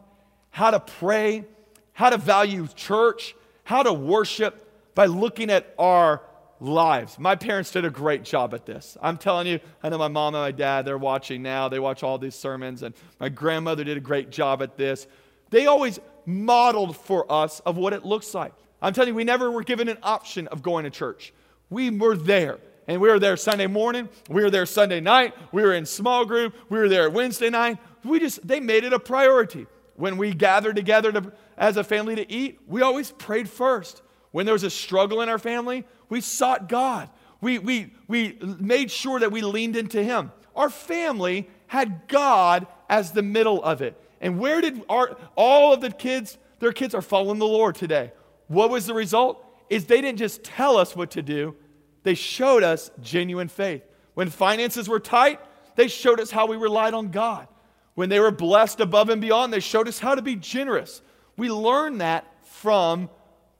how 0.51 0.71
to 0.71 0.79
pray, 0.79 1.43
how 1.91 2.09
to 2.09 2.17
value 2.17 2.67
church, 2.75 3.35
how 3.63 3.83
to 3.83 3.93
worship 3.93 4.59
by 4.95 5.05
looking 5.05 5.49
at 5.49 5.73
our 5.77 6.21
lives. 6.63 7.19
My 7.19 7.35
parents 7.35 7.71
did 7.71 7.83
a 7.83 7.89
great 7.89 8.23
job 8.23 8.53
at 8.53 8.65
this. 8.65 8.97
I'm 9.01 9.17
telling 9.17 9.47
you, 9.47 9.59
I 9.83 9.89
know 9.89 9.97
my 9.97 10.07
mom 10.07 10.33
and 10.33 10.43
my 10.43 10.51
dad, 10.51 10.85
they're 10.85 10.97
watching 10.97 11.43
now. 11.43 11.67
They 11.67 11.79
watch 11.79 12.03
all 12.03 12.17
these 12.17 12.35
sermons, 12.35 12.83
and 12.83 12.95
my 13.19 13.29
grandmother 13.29 13.83
did 13.83 13.97
a 13.97 14.01
great 14.01 14.29
job 14.29 14.61
at 14.61 14.77
this. 14.77 15.05
They 15.49 15.65
always 15.65 15.99
modeled 16.25 16.95
for 16.95 17.29
us 17.31 17.59
of 17.61 17.77
what 17.77 17.91
it 17.93 18.05
looks 18.05 18.33
like. 18.33 18.53
I'm 18.81 18.93
telling 18.93 19.09
you, 19.09 19.15
we 19.15 19.25
never 19.25 19.51
were 19.51 19.63
given 19.63 19.89
an 19.89 19.97
option 20.01 20.47
of 20.47 20.63
going 20.63 20.85
to 20.85 20.89
church. 20.89 21.33
We 21.69 21.89
were 21.89 22.15
there. 22.15 22.59
And 22.87 22.99
we 22.99 23.09
were 23.09 23.19
there 23.19 23.37
Sunday 23.37 23.67
morning, 23.67 24.09
we 24.29 24.43
were 24.43 24.49
there 24.49 24.65
Sunday 24.65 24.99
night, 24.99 25.33
we 25.53 25.61
were 25.61 25.73
in 25.73 25.85
small 25.85 26.25
group, 26.25 26.53
we 26.67 26.77
were 26.77 26.89
there 26.89 27.09
Wednesday 27.09 27.49
night. 27.49 27.77
We 28.03 28.19
just, 28.19 28.45
they 28.45 28.59
made 28.59 28.83
it 28.83 28.91
a 28.91 28.99
priority. 28.99 29.67
When 29.95 30.17
we 30.17 30.33
gathered 30.33 30.75
together 30.75 31.11
to, 31.13 31.31
as 31.57 31.77
a 31.77 31.83
family 31.85 32.15
to 32.15 32.29
eat, 32.29 32.59
we 32.67 32.81
always 32.81 33.11
prayed 33.11 33.47
first. 33.47 34.01
When 34.33 34.47
there 34.47 34.53
was 34.53 34.63
a 34.63 34.69
struggle 34.71 35.21
in 35.21 35.29
our 35.29 35.37
family, 35.37 35.85
we 36.09 36.19
sought 36.19 36.67
God. 36.67 37.07
We, 37.39 37.59
we, 37.59 37.93
we 38.07 38.39
made 38.41 38.89
sure 38.89 39.19
that 39.19 39.31
we 39.31 39.41
leaned 39.41 39.75
into 39.75 40.03
Him. 40.03 40.31
Our 40.55 40.71
family 40.71 41.47
had 41.67 42.07
God 42.07 42.65
as 42.89 43.11
the 43.11 43.21
middle 43.21 43.63
of 43.63 43.83
it. 43.83 43.95
And 44.19 44.39
where 44.39 44.59
did 44.59 44.81
our, 44.89 45.15
all 45.35 45.71
of 45.71 45.81
the 45.81 45.91
kids, 45.91 46.39
their 46.57 46.73
kids 46.73 46.95
are 46.95 47.01
following 47.03 47.37
the 47.37 47.45
Lord 47.45 47.75
today? 47.75 48.11
What 48.47 48.71
was 48.71 48.87
the 48.87 48.95
result? 48.95 49.45
Is 49.69 49.85
they 49.85 50.01
didn't 50.01 50.17
just 50.17 50.43
tell 50.43 50.77
us 50.77 50.95
what 50.95 51.11
to 51.11 51.21
do, 51.21 51.55
they 52.01 52.15
showed 52.15 52.63
us 52.63 52.89
genuine 53.01 53.49
faith. 53.49 53.83
When 54.15 54.31
finances 54.31 54.89
were 54.89 54.99
tight, 54.99 55.39
they 55.75 55.87
showed 55.87 56.19
us 56.19 56.31
how 56.31 56.47
we 56.47 56.57
relied 56.57 56.95
on 56.95 57.11
God. 57.11 57.47
When 57.93 58.09
they 58.09 58.19
were 58.19 58.31
blessed 58.31 58.79
above 58.79 59.09
and 59.09 59.21
beyond, 59.21 59.53
they 59.53 59.59
showed 59.59 59.87
us 59.87 59.99
how 59.99 60.15
to 60.15 60.23
be 60.23 60.35
generous. 60.35 61.03
We 61.37 61.51
learned 61.51 62.01
that 62.01 62.25
from 62.45 63.11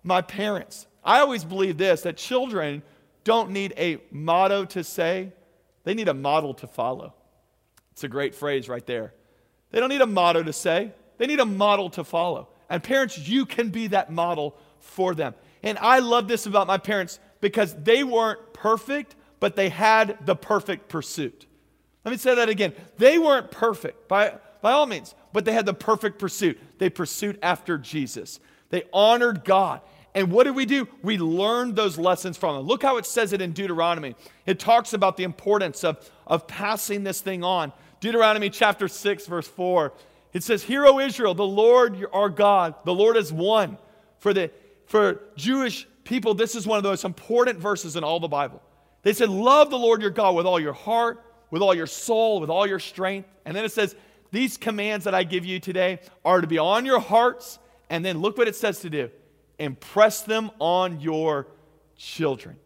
my 0.04 0.22
parents. 0.22 0.88
I 1.04 1.20
always 1.20 1.44
believe 1.44 1.78
this 1.78 2.02
that 2.02 2.18
children 2.18 2.84
don't 3.24 3.52
need 3.52 3.74
a 3.78 4.00
motto 4.12 4.66
to 4.66 4.84
say, 4.84 5.32
they 5.84 5.94
need 5.94 6.08
a 6.08 6.14
model 6.14 6.54
to 6.56 6.68
follow. 6.68 7.14
It's 7.92 8.04
a 8.04 8.10
great 8.10 8.36
phrase 8.36 8.68
right 8.68 8.86
there. 8.86 9.14
They 9.72 9.80
don't 9.80 9.90
need 9.90 10.02
a 10.02 10.08
motto 10.08 10.44
to 10.44 10.54
say, 10.54 10.92
they 11.18 11.28
need 11.28 11.40
a 11.40 11.46
model 11.46 11.90
to 11.92 12.04
follow. 12.04 12.50
And 12.70 12.84
parents, 12.84 13.18
you 13.18 13.46
can 13.46 13.70
be 13.70 13.88
that 13.88 14.12
model 14.12 14.58
for 14.80 15.16
them. 15.16 15.36
And 15.62 15.78
I 15.78 16.00
love 16.00 16.28
this 16.28 16.46
about 16.46 16.68
my 16.68 16.78
parents 16.78 17.20
because 17.40 17.74
they 17.76 18.04
weren't 18.04 18.54
perfect, 18.54 19.16
but 19.40 19.56
they 19.56 19.70
had 19.70 20.26
the 20.26 20.36
perfect 20.36 20.90
pursuit. 20.90 21.46
Let 22.04 22.12
me 22.12 22.18
say 22.18 22.36
that 22.36 22.50
again. 22.50 22.74
They 22.98 23.18
weren't 23.18 23.52
perfect 23.52 24.08
by, 24.08 24.36
by 24.62 24.72
all 24.72 24.86
means, 24.86 25.16
but 25.32 25.46
they 25.46 25.54
had 25.54 25.66
the 25.66 25.74
perfect 25.74 26.20
pursuit. 26.20 26.60
They 26.80 26.90
pursued 26.90 27.40
after 27.42 27.78
Jesus. 27.78 28.40
They 28.70 28.84
honored 28.92 29.46
God. 29.46 29.82
And 30.16 30.32
what 30.32 30.44
did 30.44 30.56
we 30.56 30.66
do? 30.66 30.88
We 31.02 31.18
learned 31.18 31.76
those 31.76 31.98
lessons 31.98 32.38
from 32.38 32.56
them. 32.56 32.68
Look 32.68 32.84
how 32.84 32.98
it 32.98 33.06
says 33.06 33.34
it 33.34 33.42
in 33.42 33.52
Deuteronomy. 33.52 34.16
It 34.46 34.60
talks 34.60 34.94
about 34.94 35.18
the 35.18 35.24
importance 35.24 35.84
of, 35.84 36.10
of 36.28 36.48
passing 36.48 37.04
this 37.04 37.20
thing 37.22 37.44
on. 37.44 37.74
Deuteronomy 38.00 38.50
chapter 38.50 38.88
6, 38.88 39.26
verse 39.26 39.48
4. 39.48 39.94
It 40.34 40.44
says, 40.44 40.64
Hear, 40.64 40.86
O 40.86 41.00
Israel, 41.00 41.34
the 41.34 41.46
Lord 41.46 42.06
our 42.12 42.30
God, 42.30 42.76
the 42.86 42.94
Lord 42.94 43.18
is 43.18 43.32
one. 43.32 43.78
For 44.20 44.34
the 44.34 44.52
for 44.86 45.22
Jewish 45.36 45.88
people, 46.04 46.34
this 46.34 46.56
is 46.56 46.68
one 46.68 46.78
of 46.78 46.84
the 46.84 46.90
most 46.90 47.06
important 47.06 47.60
verses 47.60 47.96
in 47.96 48.04
all 48.04 48.20
the 48.20 48.28
Bible. 48.28 48.62
They 49.02 49.14
said, 49.14 49.30
Love 49.30 49.70
the 49.70 49.78
Lord 49.78 50.02
your 50.02 50.12
God 50.12 50.36
with 50.36 50.46
all 50.46 50.60
your 50.60 50.74
heart, 50.74 51.24
with 51.50 51.62
all 51.62 51.74
your 51.74 51.88
soul, 51.88 52.40
with 52.40 52.50
all 52.50 52.68
your 52.68 52.80
strength. 52.80 53.28
And 53.46 53.56
then 53.56 53.66
it 53.66 53.72
says, 53.72 53.96
These 54.32 54.58
commands 54.58 55.06
that 55.06 55.16
I 55.16 55.24
give 55.24 55.46
you 55.46 55.60
today 55.60 56.00
are 56.24 56.42
to 56.42 56.48
be 56.48 56.58
on 56.58 56.86
your 56.86 57.00
hearts. 57.00 57.58
And 57.90 58.04
then 58.04 58.20
look 58.20 58.38
what 58.38 58.48
it 58.48 58.56
says 58.56 58.80
to 58.82 58.90
do 58.90 59.10
impress 59.60 60.22
them 60.22 60.52
on 60.60 61.00
your 61.00 61.48
children. 61.96 62.58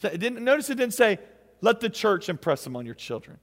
So 0.00 0.08
it 0.08 0.18
didn't, 0.18 0.44
notice 0.44 0.70
it 0.70 0.76
didn't 0.76 0.94
say, 0.94 1.18
Let 1.60 1.80
the 1.80 1.90
church 1.90 2.28
impress 2.28 2.64
them 2.64 2.76
on 2.76 2.86
your 2.86 2.94
children. 2.94 3.38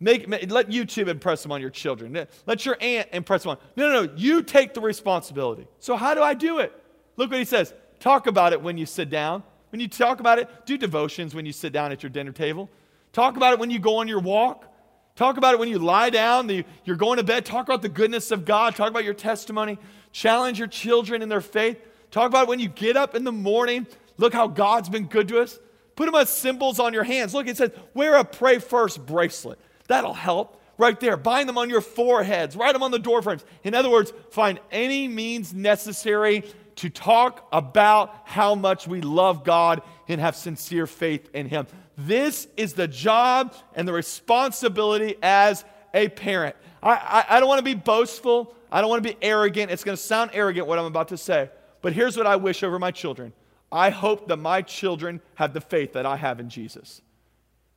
Make, 0.00 0.28
let 0.28 0.70
YouTube 0.70 1.08
impress 1.08 1.42
them 1.42 1.50
on 1.50 1.60
your 1.60 1.70
children. 1.70 2.26
Let 2.46 2.64
your 2.64 2.76
aunt 2.80 3.08
impress 3.12 3.42
them 3.42 3.50
on. 3.50 3.58
No, 3.76 3.90
no, 3.90 4.04
no. 4.04 4.12
You 4.16 4.42
take 4.42 4.72
the 4.72 4.80
responsibility. 4.80 5.66
So, 5.80 5.96
how 5.96 6.14
do 6.14 6.22
I 6.22 6.34
do 6.34 6.58
it? 6.60 6.72
Look 7.16 7.30
what 7.30 7.38
he 7.38 7.44
says. 7.44 7.74
Talk 7.98 8.28
about 8.28 8.52
it 8.52 8.62
when 8.62 8.78
you 8.78 8.86
sit 8.86 9.10
down. 9.10 9.42
When 9.70 9.80
you 9.80 9.88
talk 9.88 10.20
about 10.20 10.38
it, 10.38 10.48
do 10.66 10.78
devotions 10.78 11.34
when 11.34 11.46
you 11.46 11.52
sit 11.52 11.72
down 11.72 11.90
at 11.90 12.02
your 12.02 12.10
dinner 12.10 12.32
table. 12.32 12.70
Talk 13.12 13.36
about 13.36 13.54
it 13.54 13.58
when 13.58 13.70
you 13.70 13.80
go 13.80 13.96
on 13.96 14.06
your 14.06 14.20
walk. 14.20 14.72
Talk 15.16 15.36
about 15.36 15.52
it 15.52 15.58
when 15.58 15.68
you 15.68 15.80
lie 15.80 16.10
down, 16.10 16.48
you're 16.84 16.96
going 16.96 17.16
to 17.16 17.24
bed. 17.24 17.44
Talk 17.44 17.66
about 17.66 17.82
the 17.82 17.88
goodness 17.88 18.30
of 18.30 18.44
God. 18.44 18.76
Talk 18.76 18.88
about 18.88 19.02
your 19.02 19.14
testimony. 19.14 19.76
Challenge 20.12 20.60
your 20.60 20.68
children 20.68 21.22
in 21.22 21.28
their 21.28 21.40
faith. 21.40 21.76
Talk 22.10 22.26
about 22.26 22.48
when 22.48 22.58
you 22.58 22.68
get 22.68 22.96
up 22.96 23.14
in 23.14 23.24
the 23.24 23.32
morning. 23.32 23.86
Look 24.16 24.32
how 24.32 24.48
God's 24.48 24.88
been 24.88 25.06
good 25.06 25.28
to 25.28 25.40
us. 25.40 25.58
Put 25.96 26.06
them 26.06 26.14
as 26.14 26.30
symbols 26.30 26.78
on 26.78 26.94
your 26.94 27.04
hands. 27.04 27.34
Look, 27.34 27.48
it 27.48 27.56
says, 27.56 27.72
wear 27.92 28.16
a 28.16 28.24
pray 28.24 28.58
first 28.58 29.04
bracelet. 29.04 29.58
That'll 29.88 30.14
help 30.14 30.60
right 30.78 30.98
there. 31.00 31.16
Bind 31.16 31.48
them 31.48 31.58
on 31.58 31.68
your 31.68 31.80
foreheads, 31.80 32.56
write 32.56 32.72
them 32.72 32.82
on 32.82 32.92
the 32.92 32.98
door 32.98 33.20
frames. 33.20 33.44
In 33.64 33.74
other 33.74 33.90
words, 33.90 34.12
find 34.30 34.60
any 34.70 35.08
means 35.08 35.52
necessary 35.52 36.44
to 36.76 36.88
talk 36.88 37.48
about 37.52 38.14
how 38.24 38.54
much 38.54 38.86
we 38.86 39.00
love 39.00 39.42
God 39.42 39.82
and 40.06 40.20
have 40.20 40.36
sincere 40.36 40.86
faith 40.86 41.28
in 41.34 41.48
Him. 41.48 41.66
This 41.96 42.46
is 42.56 42.74
the 42.74 42.86
job 42.86 43.52
and 43.74 43.86
the 43.86 43.92
responsibility 43.92 45.16
as 45.20 45.64
a 45.92 46.08
parent. 46.08 46.54
I, 46.80 46.90
I, 46.90 47.36
I 47.36 47.40
don't 47.40 47.48
want 47.48 47.58
to 47.58 47.64
be 47.64 47.74
boastful. 47.74 48.54
I 48.70 48.80
don't 48.80 48.88
want 48.88 49.02
to 49.02 49.08
be 49.08 49.16
arrogant. 49.20 49.72
It's 49.72 49.82
going 49.82 49.96
to 49.96 50.02
sound 50.02 50.30
arrogant 50.32 50.68
what 50.68 50.78
I'm 50.78 50.84
about 50.84 51.08
to 51.08 51.16
say. 51.16 51.50
But 51.80 51.92
here's 51.92 52.16
what 52.16 52.26
I 52.26 52.36
wish 52.36 52.62
over 52.62 52.78
my 52.78 52.90
children 52.90 53.32
I 53.70 53.90
hope 53.90 54.28
that 54.28 54.38
my 54.38 54.62
children 54.62 55.20
have 55.34 55.52
the 55.52 55.60
faith 55.60 55.92
that 55.92 56.06
I 56.06 56.16
have 56.16 56.40
in 56.40 56.48
Jesus. 56.48 57.02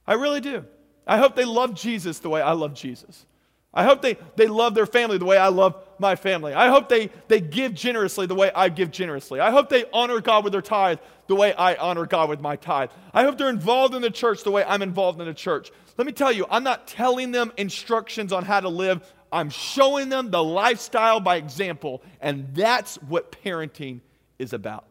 I 0.07 0.13
really 0.13 0.41
do. 0.41 0.65
I 1.05 1.17
hope 1.17 1.35
they 1.35 1.45
love 1.45 1.73
Jesus 1.73 2.19
the 2.19 2.29
way 2.29 2.41
I 2.41 2.53
love 2.53 2.73
Jesus. 2.73 3.25
I 3.73 3.85
hope 3.85 4.01
they, 4.01 4.17
they 4.35 4.47
love 4.47 4.75
their 4.75 4.85
family 4.85 5.17
the 5.17 5.25
way 5.25 5.37
I 5.37 5.47
love 5.47 5.81
my 5.97 6.17
family. 6.17 6.53
I 6.53 6.67
hope 6.67 6.89
they, 6.89 7.09
they 7.29 7.39
give 7.39 7.73
generously 7.73 8.25
the 8.25 8.35
way 8.35 8.51
I 8.53 8.67
give 8.67 8.91
generously. 8.91 9.39
I 9.39 9.51
hope 9.51 9.69
they 9.69 9.85
honor 9.93 10.19
God 10.19 10.43
with 10.43 10.51
their 10.51 10.61
tithe 10.61 10.99
the 11.27 11.35
way 11.35 11.53
I 11.53 11.75
honor 11.75 12.05
God 12.05 12.27
with 12.27 12.41
my 12.41 12.57
tithe. 12.57 12.89
I 13.13 13.23
hope 13.23 13.37
they're 13.37 13.49
involved 13.49 13.95
in 13.95 14.01
the 14.01 14.11
church 14.11 14.43
the 14.43 14.51
way 14.51 14.65
I'm 14.65 14.81
involved 14.81 15.21
in 15.21 15.27
the 15.27 15.33
church. 15.33 15.71
Let 15.97 16.05
me 16.05 16.11
tell 16.11 16.31
you, 16.31 16.45
I'm 16.49 16.63
not 16.63 16.85
telling 16.85 17.31
them 17.31 17.53
instructions 17.55 18.33
on 18.33 18.43
how 18.43 18.59
to 18.59 18.67
live, 18.67 19.09
I'm 19.31 19.49
showing 19.49 20.09
them 20.09 20.29
the 20.29 20.43
lifestyle 20.43 21.19
by 21.19 21.37
example, 21.37 22.03
and 22.19 22.53
that's 22.53 22.95
what 22.97 23.31
parenting 23.43 24.01
is 24.37 24.53
about. 24.53 24.87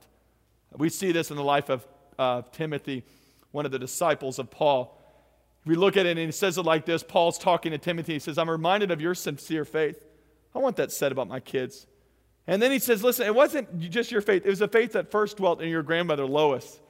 We 0.76 0.88
see 0.88 1.12
this 1.12 1.30
in 1.30 1.36
the 1.36 1.44
life 1.44 1.68
of 1.68 1.86
uh, 2.18 2.42
Timothy, 2.52 3.04
one 3.50 3.66
of 3.66 3.72
the 3.72 3.78
disciples 3.78 4.38
of 4.38 4.50
Paul. 4.50 4.96
We 5.66 5.74
look 5.74 5.96
at 5.96 6.06
it 6.06 6.10
and 6.10 6.18
he 6.18 6.32
says 6.32 6.56
it 6.56 6.62
like 6.62 6.86
this 6.86 7.02
Paul's 7.02 7.38
talking 7.38 7.72
to 7.72 7.78
Timothy. 7.78 8.14
He 8.14 8.18
says, 8.18 8.38
I'm 8.38 8.48
reminded 8.48 8.90
of 8.90 9.00
your 9.00 9.14
sincere 9.14 9.64
faith. 9.64 10.02
I 10.54 10.58
want 10.58 10.76
that 10.76 10.90
said 10.90 11.12
about 11.12 11.28
my 11.28 11.40
kids. 11.40 11.86
And 12.46 12.60
then 12.60 12.70
he 12.70 12.78
says, 12.78 13.02
Listen, 13.02 13.26
it 13.26 13.34
wasn't 13.34 13.78
just 13.78 14.10
your 14.10 14.22
faith, 14.22 14.46
it 14.46 14.50
was 14.50 14.60
a 14.60 14.68
faith 14.68 14.92
that 14.92 15.10
first 15.10 15.36
dwelt 15.36 15.60
in 15.60 15.68
your 15.68 15.82
grandmother, 15.82 16.26
Lois. 16.26 16.80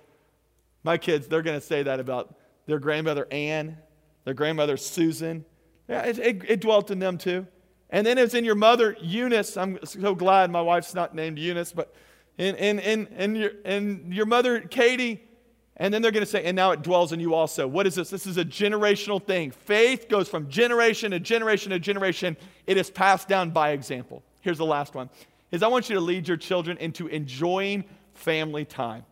My 0.85 0.97
kids, 0.97 1.27
they're 1.27 1.43
going 1.43 1.61
to 1.61 1.67
say 1.67 1.83
that 1.83 2.01
about 2.01 2.35
their 2.67 2.79
grandmother, 2.79 3.27
Anne, 3.31 3.77
their 4.25 4.35
grandmother, 4.35 4.77
Susan. 4.77 5.45
Yeah, 5.91 6.03
it, 6.03 6.19
it, 6.21 6.43
it 6.49 6.61
dwelt 6.61 6.93
in 6.93 7.01
them 7.01 7.19
too. 7.19 7.49
And 7.91 8.07
then 8.07 8.17
it's 8.17 8.35
in 8.35 8.45
your 8.45 8.55
mother, 8.55 8.97
Eunice. 9.01 9.57
I'm 9.57 9.79
so 9.85 10.15
glad 10.15 10.49
my 10.51 10.63
wife's 10.63 10.95
not 10.95 11.17
named 11.17 11.37
Eunice, 11.37 11.73
but 11.73 11.93
in, 12.39 12.55
in, 12.55 12.79
in, 12.79 13.07
in, 13.09 13.35
your, 13.35 13.51
in 13.65 14.13
your 14.13 14.27
mother, 14.27 14.61
Katie, 14.61 15.21
and 15.77 15.93
then 15.93 16.01
they're 16.01 16.13
going 16.13 16.25
to 16.25 16.31
say, 16.31 16.45
and 16.45 16.55
now 16.55 16.71
it 16.71 16.83
dwells 16.83 17.13
in 17.13 17.19
you 17.19 17.35
also. 17.35 17.67
What 17.67 17.89
is 17.89 17.97
this? 17.97 18.09
This 18.09 18.27
is 18.27 18.37
a 18.37 18.45
generational 18.45 19.21
thing. 19.21 19.51
Faith 19.51 20.09
goes 20.09 20.29
from 20.29 20.49
generation 20.49 21.11
to 21.11 21.19
generation 21.19 21.71
to 21.71 21.81
generation. 21.81 22.37
It 22.69 22.77
is 22.77 22.89
passed 22.89 23.27
down 23.27 23.51
by 23.51 23.71
example. 23.71 24.23
Here's 24.43 24.59
the 24.59 24.67
last 24.67 24.95
one. 24.95 25.11
Is 25.51 25.65
I 25.65 25.69
want 25.69 25.89
you 25.89 25.97
to 25.97 26.01
lead 26.01 26.29
your 26.29 26.37
children 26.37 26.77
into 26.79 27.09
enjoying 27.09 27.85
family 28.15 28.65
time. 28.65 29.05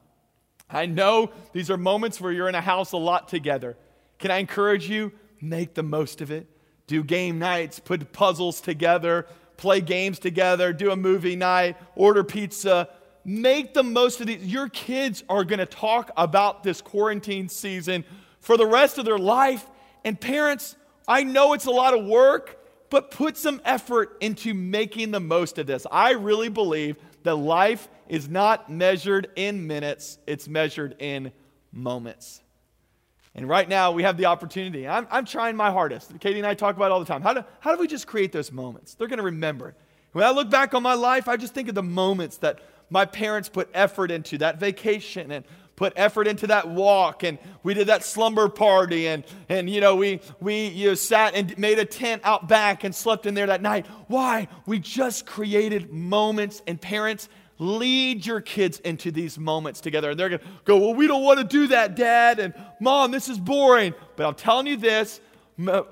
I 0.70 0.86
know 0.86 1.32
these 1.52 1.70
are 1.70 1.76
moments 1.76 2.20
where 2.20 2.30
you're 2.30 2.48
in 2.48 2.54
a 2.54 2.60
house 2.60 2.92
a 2.92 2.98
lot 2.98 3.26
together. 3.26 3.76
Can 4.18 4.30
I 4.30 4.36
encourage 4.36 4.88
you? 4.88 5.10
Make 5.40 5.74
the 5.74 5.82
most 5.82 6.20
of 6.20 6.30
it. 6.30 6.46
Do 6.88 7.04
game 7.04 7.38
nights, 7.38 7.78
put 7.78 8.12
puzzles 8.12 8.60
together, 8.60 9.26
play 9.56 9.80
games 9.80 10.18
together, 10.18 10.72
do 10.72 10.90
a 10.90 10.96
movie 10.96 11.36
night, 11.36 11.76
order 11.94 12.24
pizza, 12.24 12.88
Make 13.28 13.74
the 13.74 13.82
most 13.82 14.22
of 14.22 14.26
these. 14.26 14.46
Your 14.46 14.70
kids 14.70 15.22
are 15.28 15.44
going 15.44 15.58
to 15.58 15.66
talk 15.66 16.10
about 16.16 16.62
this 16.62 16.80
quarantine 16.80 17.50
season 17.50 18.06
for 18.40 18.56
the 18.56 18.64
rest 18.64 18.96
of 18.96 19.04
their 19.04 19.18
life. 19.18 19.66
And 20.02 20.18
parents, 20.18 20.76
I 21.06 21.24
know 21.24 21.52
it's 21.52 21.66
a 21.66 21.70
lot 21.70 21.92
of 21.92 22.06
work, 22.06 22.58
but 22.88 23.10
put 23.10 23.36
some 23.36 23.60
effort 23.66 24.16
into 24.22 24.54
making 24.54 25.10
the 25.10 25.20
most 25.20 25.58
of 25.58 25.66
this. 25.66 25.86
I 25.92 26.12
really 26.12 26.48
believe 26.48 26.96
that 27.24 27.34
life 27.34 27.90
is 28.08 28.30
not 28.30 28.72
measured 28.72 29.28
in 29.36 29.66
minutes, 29.66 30.16
it's 30.26 30.48
measured 30.48 30.96
in 30.98 31.30
moments. 31.70 32.40
And 33.38 33.48
right 33.48 33.68
now, 33.68 33.92
we 33.92 34.02
have 34.02 34.16
the 34.16 34.26
opportunity. 34.26 34.88
I'm, 34.88 35.06
I'm 35.10 35.24
trying 35.24 35.54
my 35.54 35.70
hardest. 35.70 36.18
Katie 36.18 36.38
and 36.38 36.46
I 36.46 36.54
talk 36.54 36.74
about 36.74 36.90
all 36.90 36.98
the 36.98 37.06
time. 37.06 37.22
How 37.22 37.34
do, 37.34 37.44
how 37.60 37.72
do 37.72 37.80
we 37.80 37.86
just 37.86 38.06
create 38.06 38.32
those 38.32 38.50
moments? 38.50 38.94
They're 38.94 39.06
going 39.06 39.18
to 39.18 39.24
remember 39.24 39.68
it. 39.68 39.74
When 40.10 40.24
I 40.24 40.30
look 40.30 40.50
back 40.50 40.74
on 40.74 40.82
my 40.82 40.94
life, 40.94 41.28
I 41.28 41.36
just 41.36 41.54
think 41.54 41.68
of 41.68 41.76
the 41.76 41.82
moments 41.82 42.38
that 42.38 42.58
my 42.90 43.04
parents 43.04 43.48
put 43.48 43.68
effort 43.74 44.10
into 44.10 44.38
that 44.38 44.58
vacation 44.58 45.30
and 45.30 45.44
put 45.76 45.92
effort 45.94 46.26
into 46.26 46.48
that 46.48 46.68
walk 46.68 47.22
and 47.22 47.38
we 47.62 47.72
did 47.72 47.86
that 47.86 48.02
slumber 48.02 48.48
party 48.48 49.06
and, 49.06 49.22
and 49.48 49.70
you 49.70 49.80
know 49.80 49.94
we, 49.94 50.20
we 50.40 50.66
you 50.66 50.88
know, 50.88 50.94
sat 50.94 51.36
and 51.36 51.56
made 51.56 51.78
a 51.78 51.84
tent 51.84 52.20
out 52.24 52.48
back 52.48 52.82
and 52.82 52.92
slept 52.92 53.26
in 53.26 53.34
there 53.34 53.46
that 53.46 53.62
night 53.62 53.86
why 54.08 54.48
we 54.66 54.80
just 54.80 55.24
created 55.24 55.92
moments 55.92 56.62
and 56.66 56.80
parents 56.80 57.28
lead 57.58 58.24
your 58.24 58.40
kids 58.40 58.78
into 58.80 59.10
these 59.10 59.38
moments 59.38 59.80
together. 59.80 60.10
And 60.10 60.18
they're 60.18 60.28
going 60.28 60.40
to 60.40 60.46
go, 60.64 60.78
Well, 60.78 60.94
we 60.94 61.06
don't 61.06 61.22
want 61.22 61.38
to 61.38 61.44
do 61.44 61.68
that, 61.68 61.96
Dad. 61.96 62.38
And 62.38 62.54
Mom, 62.80 63.10
this 63.10 63.28
is 63.28 63.38
boring. 63.38 63.94
But 64.16 64.26
I'm 64.26 64.34
telling 64.34 64.66
you 64.66 64.76
this 64.76 65.20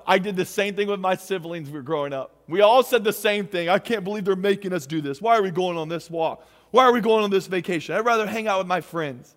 I 0.07 0.19
did 0.19 0.37
the 0.37 0.45
same 0.45 0.77
thing 0.77 0.87
with 0.87 1.01
my 1.01 1.17
siblings 1.17 1.69
we 1.69 1.75
were 1.75 1.83
growing 1.83 2.13
up. 2.13 2.37
We 2.49 2.61
all 2.61 2.85
said 2.85 3.03
the 3.03 3.13
same 3.13 3.47
thing. 3.49 3.69
I 3.69 3.81
can't 3.81 4.05
believe 4.05 4.25
they're 4.25 4.37
making 4.37 4.73
us 4.73 4.87
do 4.87 5.01
this. 5.01 5.21
Why 5.21 5.37
are 5.37 5.43
we 5.43 5.51
going 5.51 5.77
on 5.77 5.89
this 5.89 6.09
walk? 6.09 6.47
Why 6.71 6.85
are 6.85 6.93
we 6.93 7.01
going 7.01 7.25
on 7.25 7.31
this 7.31 7.49
vacation? 7.49 7.95
I'd 7.97 8.05
rather 8.05 8.27
hang 8.27 8.47
out 8.47 8.59
with 8.59 8.69
my 8.69 8.81
friends. 8.81 9.35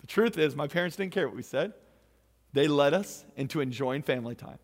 The 0.00 0.08
truth 0.08 0.38
is, 0.38 0.56
my 0.56 0.66
parents 0.66 0.96
didn't 0.96 1.12
care 1.12 1.28
what 1.28 1.36
we 1.36 1.42
said. 1.42 1.72
They 2.52 2.66
led 2.66 2.94
us 2.94 3.24
into 3.36 3.60
enjoying 3.60 4.02
family 4.02 4.34
time. 4.34 4.58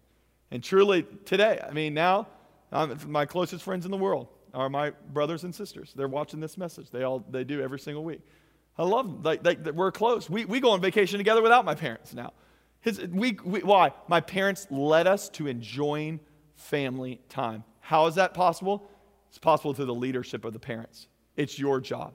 And 0.50 0.62
truly, 0.62 1.06
today, 1.24 1.60
I 1.64 1.72
mean, 1.72 1.94
now, 1.94 2.26
um, 2.72 2.98
my 3.06 3.26
closest 3.26 3.62
friends 3.62 3.84
in 3.84 3.90
the 3.90 3.96
world 3.96 4.28
are 4.54 4.68
my 4.68 4.90
brothers 5.12 5.44
and 5.44 5.54
sisters. 5.54 5.92
They're 5.94 6.08
watching 6.08 6.40
this 6.40 6.56
message. 6.58 6.90
They 6.90 7.02
all 7.02 7.24
they 7.30 7.44
do 7.44 7.62
every 7.62 7.78
single 7.78 8.04
week. 8.04 8.20
I 8.78 8.84
love 8.84 9.06
them. 9.06 9.22
Like, 9.22 9.44
like 9.44 9.74
we're 9.74 9.92
close. 9.92 10.30
We, 10.30 10.44
we 10.44 10.60
go 10.60 10.70
on 10.70 10.80
vacation 10.80 11.18
together 11.18 11.42
without 11.42 11.64
my 11.64 11.74
parents 11.74 12.14
now. 12.14 12.32
His, 12.80 12.98
we, 12.98 13.36
we, 13.44 13.60
why? 13.60 13.92
My 14.08 14.20
parents 14.20 14.66
led 14.70 15.06
us 15.06 15.28
to 15.30 15.46
enjoying 15.46 16.20
family 16.54 17.20
time. 17.28 17.64
How 17.80 18.06
is 18.06 18.14
that 18.14 18.32
possible? 18.32 18.88
It's 19.28 19.38
possible 19.38 19.74
through 19.74 19.86
the 19.86 19.94
leadership 19.94 20.44
of 20.44 20.52
the 20.52 20.58
parents. 20.58 21.08
It's 21.36 21.58
your 21.58 21.80
job. 21.80 22.14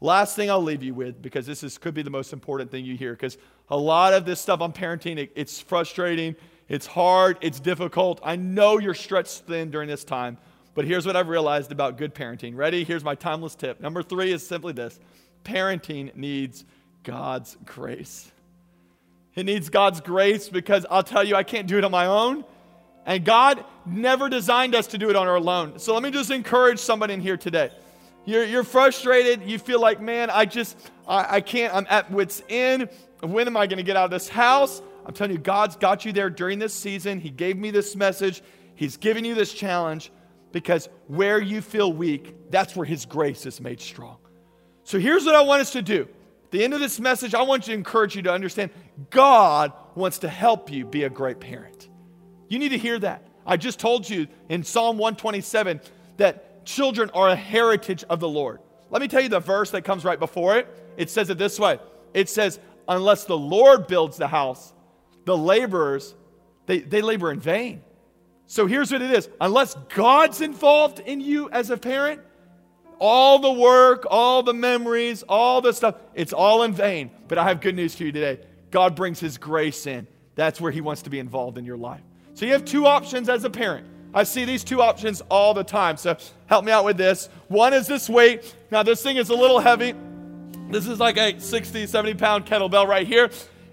Last 0.00 0.34
thing 0.34 0.50
I'll 0.50 0.62
leave 0.62 0.82
you 0.82 0.94
with, 0.94 1.22
because 1.22 1.46
this 1.46 1.62
is, 1.62 1.78
could 1.78 1.94
be 1.94 2.02
the 2.02 2.10
most 2.10 2.32
important 2.32 2.72
thing 2.72 2.84
you 2.84 2.96
hear, 2.96 3.12
because 3.12 3.38
a 3.68 3.76
lot 3.76 4.12
of 4.12 4.24
this 4.24 4.40
stuff 4.40 4.60
on 4.60 4.72
parenting, 4.72 5.16
it, 5.16 5.30
it's 5.36 5.60
frustrating, 5.60 6.34
it's 6.68 6.86
hard, 6.86 7.38
it's 7.40 7.60
difficult. 7.60 8.20
I 8.24 8.34
know 8.34 8.78
you're 8.78 8.94
stretched 8.94 9.42
thin 9.42 9.70
during 9.70 9.88
this 9.88 10.02
time, 10.02 10.38
but 10.74 10.84
here's 10.86 11.06
what 11.06 11.16
I've 11.16 11.28
realized 11.28 11.70
about 11.72 11.98
good 11.98 12.14
parenting. 12.14 12.56
Ready? 12.56 12.84
Here's 12.84 13.04
my 13.04 13.14
timeless 13.14 13.54
tip. 13.54 13.80
Number 13.80 14.02
three 14.02 14.32
is 14.32 14.46
simply 14.46 14.72
this 14.72 14.98
parenting 15.44 16.14
needs 16.14 16.64
God's 17.02 17.56
grace. 17.64 18.30
It 19.34 19.44
needs 19.44 19.68
God's 19.68 20.00
grace 20.00 20.48
because 20.48 20.86
I'll 20.90 21.02
tell 21.02 21.24
you, 21.24 21.36
I 21.36 21.42
can't 21.42 21.66
do 21.66 21.78
it 21.78 21.84
on 21.84 21.90
my 21.90 22.06
own. 22.06 22.44
And 23.04 23.24
God 23.24 23.64
never 23.84 24.28
designed 24.28 24.74
us 24.74 24.88
to 24.88 24.98
do 24.98 25.10
it 25.10 25.16
on 25.16 25.26
our 25.26 25.38
own. 25.38 25.78
So 25.78 25.94
let 25.94 26.02
me 26.02 26.10
just 26.10 26.30
encourage 26.30 26.78
somebody 26.78 27.14
in 27.14 27.20
here 27.20 27.36
today. 27.36 27.70
You're, 28.24 28.44
you're 28.44 28.64
frustrated. 28.64 29.42
You 29.42 29.58
feel 29.58 29.80
like, 29.80 30.00
man, 30.00 30.30
I 30.30 30.44
just, 30.44 30.78
I, 31.08 31.36
I 31.36 31.40
can't, 31.40 31.74
I'm 31.74 31.86
at 31.90 32.10
wits 32.10 32.42
end. 32.48 32.88
When 33.20 33.46
am 33.46 33.56
I 33.56 33.66
going 33.66 33.78
to 33.78 33.82
get 33.82 33.96
out 33.96 34.04
of 34.04 34.10
this 34.10 34.28
house? 34.28 34.80
I'm 35.04 35.14
telling 35.14 35.32
you, 35.32 35.38
God's 35.38 35.74
got 35.76 36.04
you 36.04 36.12
there 36.12 36.30
during 36.30 36.60
this 36.60 36.72
season. 36.72 37.18
He 37.18 37.30
gave 37.30 37.56
me 37.56 37.72
this 37.72 37.96
message. 37.96 38.42
He's 38.76 38.96
giving 38.96 39.24
you 39.24 39.34
this 39.34 39.52
challenge 39.52 40.12
because 40.52 40.88
where 41.06 41.40
you 41.40 41.60
feel 41.60 41.92
weak, 41.92 42.34
that's 42.50 42.76
where 42.76 42.86
His 42.86 43.06
grace 43.06 43.46
is 43.46 43.60
made 43.60 43.80
strong. 43.80 44.18
So 44.84 44.98
here's 44.98 45.24
what 45.24 45.34
I 45.34 45.42
want 45.42 45.60
us 45.60 45.72
to 45.72 45.82
do 45.82 46.02
At 46.02 46.50
the 46.50 46.64
end 46.64 46.74
of 46.74 46.80
this 46.80 47.00
message, 47.00 47.34
I 47.34 47.42
want 47.42 47.64
to 47.64 47.72
encourage 47.72 48.14
you 48.14 48.22
to 48.22 48.32
understand 48.32 48.70
God 49.10 49.72
wants 49.94 50.18
to 50.18 50.28
help 50.28 50.70
you 50.70 50.84
be 50.84 51.04
a 51.04 51.10
great 51.10 51.40
parent. 51.40 51.88
You 52.48 52.58
need 52.58 52.70
to 52.70 52.78
hear 52.78 52.98
that. 52.98 53.26
I 53.46 53.56
just 53.56 53.78
told 53.78 54.08
you 54.08 54.28
in 54.48 54.62
Psalm 54.62 54.98
127 54.98 55.80
that 56.18 56.64
children 56.64 57.10
are 57.14 57.28
a 57.28 57.36
heritage 57.36 58.04
of 58.08 58.20
the 58.20 58.28
Lord. 58.28 58.60
Let 58.90 59.02
me 59.02 59.08
tell 59.08 59.22
you 59.22 59.28
the 59.28 59.40
verse 59.40 59.70
that 59.70 59.82
comes 59.82 60.04
right 60.04 60.18
before 60.18 60.58
it. 60.58 60.68
It 60.96 61.10
says 61.10 61.30
it 61.30 61.38
this 61.38 61.58
way 61.58 61.78
it 62.14 62.28
says, 62.28 62.60
Unless 62.88 63.24
the 63.24 63.38
Lord 63.38 63.86
builds 63.86 64.16
the 64.16 64.28
house, 64.28 64.72
the 65.24 65.36
laborers, 65.36 66.14
they, 66.66 66.80
they 66.80 67.00
labor 67.00 67.30
in 67.30 67.40
vain. 67.40 67.82
So 68.52 68.66
here's 68.66 68.92
what 68.92 69.00
it 69.00 69.10
is 69.10 69.30
unless 69.40 69.74
God's 69.94 70.42
involved 70.42 70.98
in 70.98 71.22
you 71.22 71.48
as 71.48 71.70
a 71.70 71.78
parent, 71.78 72.20
all 72.98 73.38
the 73.38 73.50
work, 73.50 74.06
all 74.10 74.42
the 74.42 74.52
memories, 74.52 75.22
all 75.26 75.62
the 75.62 75.72
stuff, 75.72 75.94
it's 76.12 76.34
all 76.34 76.62
in 76.64 76.74
vain. 76.74 77.10
But 77.28 77.38
I 77.38 77.44
have 77.44 77.62
good 77.62 77.74
news 77.74 77.94
for 77.94 78.04
you 78.04 78.12
today. 78.12 78.44
God 78.70 78.94
brings 78.94 79.18
His 79.18 79.38
grace 79.38 79.86
in. 79.86 80.06
That's 80.34 80.60
where 80.60 80.70
He 80.70 80.82
wants 80.82 81.00
to 81.02 81.08
be 81.08 81.18
involved 81.18 81.56
in 81.56 81.64
your 81.64 81.78
life. 81.78 82.02
So 82.34 82.44
you 82.44 82.52
have 82.52 82.66
two 82.66 82.84
options 82.84 83.30
as 83.30 83.44
a 83.44 83.48
parent. 83.48 83.86
I 84.12 84.24
see 84.24 84.44
these 84.44 84.64
two 84.64 84.82
options 84.82 85.22
all 85.30 85.54
the 85.54 85.64
time. 85.64 85.96
So 85.96 86.18
help 86.44 86.66
me 86.66 86.72
out 86.72 86.84
with 86.84 86.98
this. 86.98 87.30
One 87.48 87.72
is 87.72 87.86
this 87.86 88.06
weight. 88.06 88.54
Now, 88.70 88.82
this 88.82 89.02
thing 89.02 89.16
is 89.16 89.30
a 89.30 89.34
little 89.34 89.60
heavy. 89.60 89.94
This 90.68 90.86
is 90.86 91.00
like 91.00 91.16
a 91.16 91.40
60, 91.40 91.86
70 91.86 92.14
pound 92.16 92.44
kettlebell 92.44 92.86
right 92.86 93.06
here. 93.06 93.30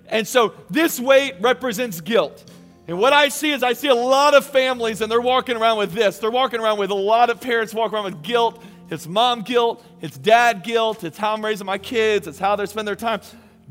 And 0.07 0.25
so 0.25 0.53
this 0.69 1.01
weight 1.01 1.35
represents 1.41 1.99
guilt. 1.99 2.49
And 2.89 2.97
what 2.97 3.13
I 3.13 3.29
see 3.29 3.51
is 3.51 3.61
I 3.61 3.73
see 3.73 3.87
a 3.87 3.95
lot 3.95 4.33
of 4.33 4.45
families 4.45 5.01
and 5.01 5.11
they're 5.11 5.21
walking 5.21 5.55
around 5.55 5.77
with 5.77 5.93
this. 5.93 6.17
They're 6.17 6.31
walking 6.31 6.59
around 6.59 6.79
with 6.79 6.89
a 6.89 6.95
lot 6.95 7.29
of 7.29 7.39
parents 7.39 7.73
walking 7.73 7.95
around 7.95 8.05
with 8.05 8.23
guilt 8.23 8.61
it's 8.91 9.07
mom 9.07 9.41
guilt, 9.41 9.85
it's 10.01 10.17
dad 10.17 10.63
guilt, 10.63 11.03
it's 11.03 11.17
how 11.17 11.33
I'm 11.33 11.45
raising 11.45 11.65
my 11.65 11.77
kids, 11.77 12.27
it's 12.27 12.39
how 12.39 12.55
they 12.55 12.65
spend 12.65 12.87
their 12.87 12.95
time. 12.95 13.21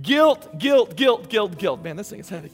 Guilt, 0.01 0.59
guilt, 0.59 0.97
guilt, 0.97 1.29
guilt, 1.29 1.59
guilt. 1.59 1.83
Man, 1.83 1.97
this 1.97 2.11
thing 2.11 2.21
is 2.21 2.29
heavy. 2.29 2.51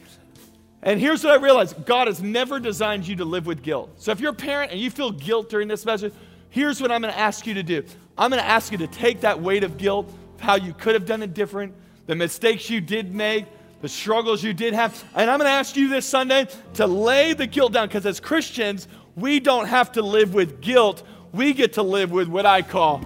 And 0.83 1.01
here's 1.01 1.25
what 1.25 1.33
I 1.39 1.43
realized 1.43 1.85
God 1.85 2.09
has 2.09 2.23
never 2.23 2.59
designed 2.59 3.07
you 3.07 3.17
to 3.17 3.25
live 3.25 3.47
with 3.47 3.63
guilt. 3.63 3.91
So 3.99 4.13
if 4.13 4.21
you're 4.21 4.33
a 4.33 4.35
parent 4.35 4.73
and 4.73 4.81
you 4.81 4.91
feel 4.91 5.11
guilt 5.11 5.51
during 5.51 5.69
this 5.69 5.85
message, 5.85 6.13
here's 6.51 6.81
what 6.81 6.91
I'm 6.91 7.03
to 7.03 7.19
ask 7.19 7.47
you 7.47 7.55
to 7.55 7.63
do 7.63 7.85
I'm 8.17 8.31
to 8.31 8.45
ask 8.45 8.73
you 8.73 8.79
to 8.79 8.87
take 8.87 9.21
that 9.21 9.41
weight 9.41 9.65
of 9.65 9.77
guilt, 9.77 10.13
how 10.39 10.55
you 10.55 10.73
could 10.73 10.95
have 10.95 11.05
done 11.05 11.23
it 11.23 11.35
different, 11.35 11.75
the 12.07 12.15
mistakes 12.15 12.71
you 12.71 12.81
did 12.81 13.15
make, 13.15 13.47
the 13.85 13.89
struggles 13.91 14.43
you 14.43 14.55
did 14.55 14.73
have. 14.73 15.05
And 15.15 15.31
I'm 15.31 15.39
going 15.39 15.47
to 15.47 15.55
ask 15.55 15.77
you 15.77 15.91
this 15.91 16.07
Sunday 16.07 16.49
to 16.75 16.87
lay 16.87 17.35
the 17.35 17.47
guilt 17.47 17.75
down 17.75 17.87
because 17.87 18.07
as 18.07 18.19
Christians, 18.19 18.89
we 19.15 19.41
don't 19.41 19.67
have 19.67 19.93
to 19.93 20.03
live 20.03 20.33
with 20.33 20.63
guilt 20.63 21.03
we 21.35 21.53
get 21.53 21.75
to 21.75 21.83
live 21.83 22.13
with 22.13 22.29
what 22.29 22.47
I 22.47 22.63
call 22.63 23.05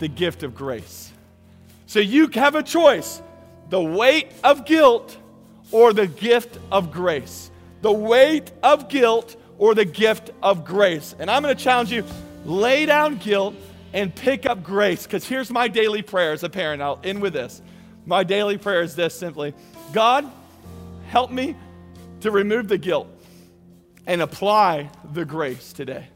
the 0.00 0.08
gift 0.08 0.42
of 0.42 0.54
grace. 0.54 1.12
So 1.86 2.00
you 2.00 2.26
have 2.34 2.54
a 2.54 2.62
choice 2.62 3.22
the 3.70 3.80
weight 3.80 4.30
of 4.44 4.66
guilt 4.66 5.16
or 5.70 5.92
the 5.92 6.06
gift 6.06 6.58
of 6.70 6.92
grace. 6.92 7.50
The 7.80 7.92
weight 7.92 8.52
of 8.62 8.88
guilt 8.88 9.36
or 9.56 9.74
the 9.74 9.84
gift 9.84 10.32
of 10.42 10.64
grace. 10.64 11.14
And 11.18 11.30
I'm 11.30 11.42
going 11.42 11.56
to 11.56 11.62
challenge 11.62 11.92
you 11.92 12.04
lay 12.44 12.84
down 12.84 13.16
guilt 13.16 13.54
and 13.94 14.14
pick 14.14 14.44
up 14.44 14.62
grace. 14.62 15.04
Because 15.04 15.26
here's 15.26 15.50
my 15.50 15.66
daily 15.68 16.02
prayer 16.02 16.32
as 16.32 16.42
a 16.42 16.50
parent. 16.50 16.82
I'll 16.82 17.00
end 17.02 17.22
with 17.22 17.32
this. 17.32 17.62
My 18.06 18.22
daily 18.22 18.56
prayer 18.56 18.82
is 18.82 18.94
this 18.94 19.18
simply 19.18 19.52
God, 19.92 20.30
help 21.08 21.30
me 21.30 21.56
to 22.20 22.30
remove 22.30 22.68
the 22.68 22.78
guilt 22.78 23.08
and 24.06 24.22
apply 24.22 24.90
the 25.12 25.24
grace 25.24 25.72
today. 25.72 26.06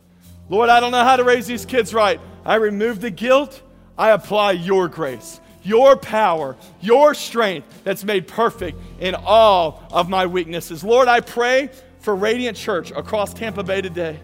Lord, 0.49 0.69
I 0.69 0.81
don't 0.81 0.93
know 0.93 1.05
how 1.05 1.17
to 1.17 1.25
raise 1.25 1.47
these 1.47 1.67
kids 1.67 1.93
right. 1.93 2.21
I 2.45 2.57
remove 2.57 3.01
the 3.01 3.11
guilt. 3.11 3.61
I 3.99 4.11
apply 4.11 4.53
your 4.53 4.89
grace, 4.89 5.41
your 5.63 5.97
power, 5.97 6.57
your 6.81 7.15
strength 7.15 7.85
that's 7.85 8.03
made 8.03 8.27
perfect 8.27 8.79
in 8.99 9.15
all 9.15 9.83
of 9.93 10.09
my 10.09 10.27
weaknesses. 10.27 10.83
Lord, 10.83 11.07
I 11.07 11.21
pray 11.21 11.71
for 11.99 12.15
Radiant 12.15 12.57
Church 12.57 12.93
across 12.93 13.35
Tampa 13.35 13.63
Bay 13.63 13.83
today. 13.83 14.19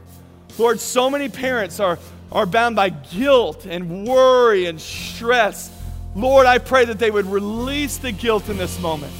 Lord, 0.57 0.81
so 0.81 1.11
many 1.11 1.29
parents 1.29 1.79
are, 1.79 1.99
are 2.33 2.47
bound 2.47 2.77
by 2.77 2.89
guilt 2.89 3.67
and 3.67 4.07
worry 4.07 4.65
and 4.65 4.81
stress. 4.81 5.71
Lord, 6.17 6.47
I 6.47 6.59
pray 6.59 6.85
that 6.87 6.99
they 6.99 7.13
would 7.13 7.27
release 7.27 7.99
the 7.99 8.11
guilt 8.11 8.49
in 8.49 8.57
this 8.57 8.81
moment. 8.81 9.13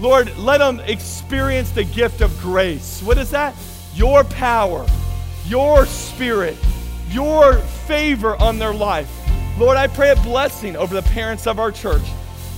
Lord, 0.00 0.36
let 0.36 0.58
them 0.58 0.80
experience 0.80 1.70
the 1.70 1.84
gift 1.84 2.20
of 2.20 2.36
grace. 2.40 3.00
What 3.02 3.18
is 3.18 3.30
that? 3.30 3.54
Your 3.94 4.24
power 4.24 4.86
your 5.50 5.84
spirit, 5.86 6.56
your 7.08 7.54
favor 7.54 8.36
on 8.36 8.58
their 8.58 8.72
life. 8.72 9.10
Lord, 9.58 9.76
I 9.76 9.88
pray 9.88 10.10
a 10.10 10.16
blessing 10.16 10.76
over 10.76 10.94
the 10.94 11.02
parents 11.10 11.46
of 11.48 11.58
our 11.58 11.72
church. 11.72 12.02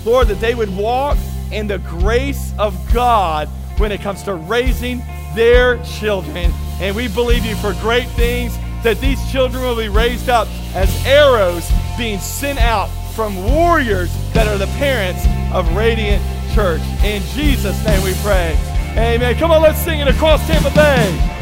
Lord, 0.04 0.28
that 0.28 0.40
they 0.40 0.54
would 0.54 0.74
walk 0.76 1.16
in 1.50 1.66
the 1.66 1.78
grace 1.78 2.52
of 2.58 2.76
God 2.92 3.48
when 3.78 3.92
it 3.92 4.02
comes 4.02 4.22
to 4.24 4.34
raising 4.34 5.02
their 5.34 5.82
children. 5.84 6.52
And 6.80 6.94
we 6.94 7.08
believe 7.08 7.46
you 7.46 7.56
for 7.56 7.72
great 7.74 8.08
things, 8.10 8.56
that 8.82 9.00
these 9.00 9.18
children 9.32 9.62
will 9.62 9.76
be 9.76 9.88
raised 9.88 10.28
up 10.28 10.48
as 10.74 10.94
arrows 11.06 11.70
being 11.96 12.18
sent 12.18 12.58
out 12.58 12.90
from 13.14 13.44
warriors 13.44 14.10
that 14.32 14.46
are 14.46 14.56
the 14.56 14.66
parents 14.78 15.26
of 15.52 15.68
Radiant 15.76 16.22
Church. 16.54 16.80
In 17.04 17.22
Jesus' 17.34 17.84
name 17.84 18.02
we 18.02 18.14
pray. 18.22 18.56
Amen. 18.96 19.36
Come 19.36 19.50
on, 19.50 19.62
let's 19.62 19.78
sing 19.78 20.00
it 20.00 20.08
across 20.08 20.46
Tampa 20.46 20.70
Bay. 20.74 21.41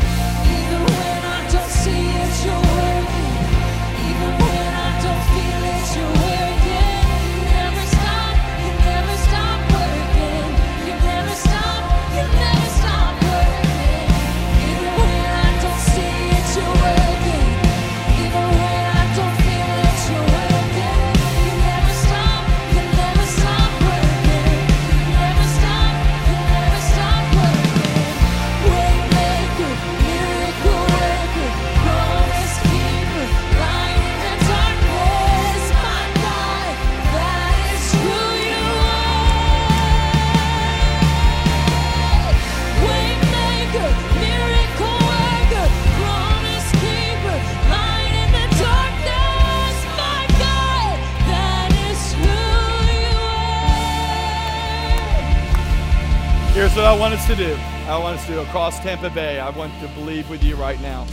To 58.31 58.43
across 58.43 58.79
Tampa 58.79 59.11
Bay. 59.11 59.41
I 59.41 59.51
want 59.51 59.73
to 59.81 59.89
believe 59.89 60.31
with 60.31 60.45
you 60.45 60.55
right 60.55 60.81
now. 60.81 61.05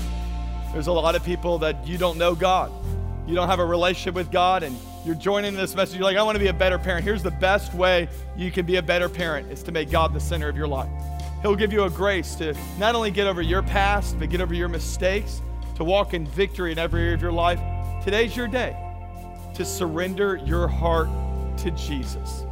There's 0.71 0.85
a 0.85 0.91
lot 0.91 1.15
of 1.15 1.23
people 1.23 1.57
that 1.59 1.87
you 1.87 1.97
don't 1.97 2.19
know 2.19 2.35
God. 2.35 2.71
You 3.27 3.33
don't 3.33 3.47
have 3.47 3.57
a 3.57 3.65
relationship 3.65 4.13
with 4.13 4.31
God, 4.31 4.61
and 4.61 4.77
you're 5.03 5.15
joining 5.15 5.55
this 5.55 5.73
message. 5.73 5.95
You're 5.95 6.03
like, 6.03 6.17
I 6.17 6.21
want 6.21 6.35
to 6.35 6.39
be 6.39 6.49
a 6.49 6.53
better 6.53 6.77
parent. 6.77 7.03
Here's 7.03 7.23
the 7.23 7.31
best 7.31 7.73
way 7.73 8.07
you 8.35 8.51
can 8.51 8.67
be 8.67 8.75
a 8.75 8.83
better 8.83 9.09
parent 9.09 9.51
is 9.51 9.63
to 9.63 9.71
make 9.71 9.89
God 9.89 10.13
the 10.13 10.19
center 10.19 10.47
of 10.47 10.55
your 10.55 10.67
life. 10.67 10.89
He'll 11.41 11.55
give 11.55 11.73
you 11.73 11.85
a 11.85 11.89
grace 11.89 12.35
to 12.35 12.55
not 12.77 12.93
only 12.93 13.09
get 13.09 13.25
over 13.25 13.41
your 13.41 13.63
past, 13.63 14.19
but 14.19 14.29
get 14.29 14.39
over 14.39 14.53
your 14.53 14.69
mistakes, 14.69 15.41
to 15.75 15.83
walk 15.83 16.13
in 16.13 16.27
victory 16.27 16.71
in 16.71 16.77
every 16.77 17.01
area 17.01 17.15
of 17.15 17.21
your 17.21 17.31
life. 17.31 17.59
Today's 18.03 18.35
your 18.35 18.47
day 18.47 18.77
to 19.55 19.65
surrender 19.65 20.35
your 20.35 20.67
heart 20.67 21.09
to 21.59 21.71
Jesus. 21.71 22.43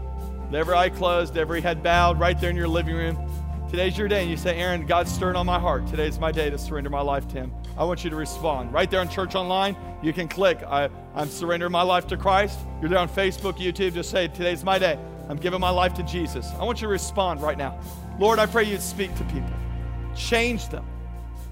With 0.45 0.55
every 0.55 0.73
eye 0.73 0.89
closed, 0.89 1.37
every 1.37 1.61
head 1.61 1.83
bowed, 1.83 2.19
right 2.19 2.39
there 2.39 2.49
in 2.49 2.55
your 2.55 2.67
living 2.67 2.95
room. 2.95 3.24
Today's 3.69 3.97
your 3.97 4.07
day, 4.07 4.21
and 4.21 4.29
you 4.29 4.37
say, 4.37 4.55
Aaron, 4.57 4.85
God's 4.85 5.11
stirring 5.11 5.35
on 5.35 5.47
my 5.47 5.59
heart. 5.59 5.87
Today's 5.87 6.19
my 6.19 6.31
day 6.31 6.51
to 6.51 6.57
surrender 6.57 6.89
my 6.89 7.01
life 7.01 7.27
to 7.29 7.35
Him. 7.35 7.53
I 7.77 7.83
want 7.83 8.03
you 8.03 8.11
to 8.11 8.15
respond. 8.15 8.71
Right 8.71 8.89
there 8.89 8.99
on 8.99 9.09
Church 9.09 9.33
Online, 9.33 9.75
you 10.03 10.13
can 10.13 10.27
click, 10.27 10.61
I, 10.63 10.87
I'm 11.15 11.27
surrendering 11.27 11.71
my 11.71 11.81
life 11.81 12.05
to 12.07 12.17
Christ. 12.17 12.59
You're 12.79 12.89
there 12.89 12.99
on 12.99 13.09
Facebook, 13.09 13.53
YouTube, 13.53 13.95
just 13.95 14.11
say, 14.11 14.27
Today's 14.27 14.63
my 14.63 14.77
day. 14.77 14.99
I'm 15.27 15.37
giving 15.37 15.59
my 15.59 15.71
life 15.71 15.95
to 15.95 16.03
Jesus. 16.03 16.51
I 16.59 16.63
want 16.63 16.79
you 16.79 16.85
to 16.85 16.91
respond 16.91 17.41
right 17.41 17.57
now. 17.57 17.79
Lord, 18.19 18.37
I 18.37 18.45
pray 18.45 18.65
you'd 18.65 18.81
speak 18.81 19.13
to 19.15 19.23
people, 19.25 19.51
change 20.15 20.69
them. 20.69 20.85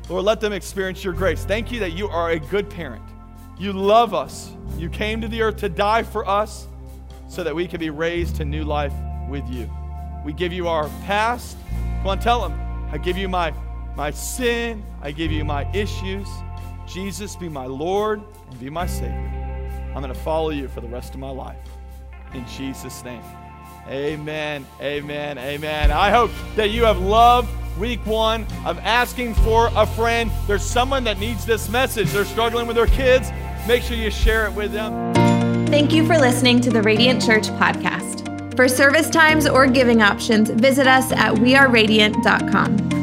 Lord, 0.07 0.23
let 0.23 0.39
them 0.39 0.53
experience 0.53 1.03
your 1.03 1.13
grace. 1.13 1.43
Thank 1.43 1.71
you 1.71 1.79
that 1.79 1.93
you 1.93 2.07
are 2.09 2.29
a 2.29 2.39
good 2.39 2.69
parent. 2.69 3.03
You 3.57 3.73
love 3.73 4.13
us. 4.13 4.51
You 4.77 4.89
came 4.89 5.19
to 5.21 5.27
the 5.27 5.41
earth 5.41 5.57
to 5.57 5.69
die 5.69 6.03
for 6.03 6.27
us 6.27 6.67
so 7.27 7.43
that 7.43 7.55
we 7.55 7.67
can 7.67 7.79
be 7.79 7.89
raised 7.89 8.35
to 8.35 8.45
new 8.45 8.63
life 8.63 8.93
with 9.27 9.49
you. 9.49 9.67
We 10.23 10.31
give 10.31 10.53
you 10.53 10.67
our 10.67 10.87
past. 11.05 11.57
Come 12.03 12.09
on, 12.09 12.19
tell 12.19 12.45
him, 12.45 12.59
I 12.91 12.97
give 12.97 13.17
you 13.17 13.29
my, 13.29 13.53
my 13.95 14.11
sin. 14.11 14.83
I 15.01 15.11
give 15.11 15.31
you 15.31 15.45
my 15.45 15.65
issues. 15.71 16.27
Jesus, 16.85 17.37
be 17.37 17.47
my 17.47 17.65
Lord 17.65 18.21
and 18.49 18.59
be 18.59 18.69
my 18.69 18.85
Savior. 18.85 19.89
I'm 19.95 20.01
going 20.01 20.13
to 20.13 20.19
follow 20.19 20.49
you 20.49 20.67
for 20.67 20.81
the 20.81 20.87
rest 20.89 21.13
of 21.13 21.21
my 21.21 21.29
life. 21.29 21.55
In 22.33 22.45
Jesus' 22.45 23.05
name. 23.05 23.23
Amen. 23.87 24.65
Amen. 24.81 25.37
Amen. 25.37 25.91
I 25.91 26.09
hope 26.09 26.31
that 26.57 26.71
you 26.71 26.83
have 26.83 26.99
loved 26.99 27.47
week 27.79 28.05
one 28.05 28.45
of 28.65 28.77
asking 28.79 29.35
for 29.35 29.69
a 29.73 29.85
friend. 29.85 30.29
There's 30.45 30.61
someone 30.61 31.05
that 31.05 31.19
needs 31.19 31.45
this 31.45 31.69
message. 31.69 32.11
They're 32.11 32.25
struggling 32.25 32.67
with 32.67 32.75
their 32.75 32.87
kids. 32.87 33.31
Make 33.65 33.81
sure 33.81 33.95
you 33.95 34.11
share 34.11 34.45
it 34.45 34.51
with 34.51 34.73
them. 34.73 35.13
Thank 35.67 35.93
you 35.93 36.05
for 36.05 36.17
listening 36.17 36.59
to 36.61 36.69
the 36.69 36.81
Radiant 36.81 37.23
Church 37.23 37.47
podcast. 37.47 38.22
For 38.55 38.67
service 38.67 39.09
times 39.09 39.47
or 39.47 39.65
giving 39.67 40.01
options, 40.01 40.49
visit 40.49 40.87
us 40.87 41.11
at 41.11 41.33
weareradiant.com. 41.35 43.02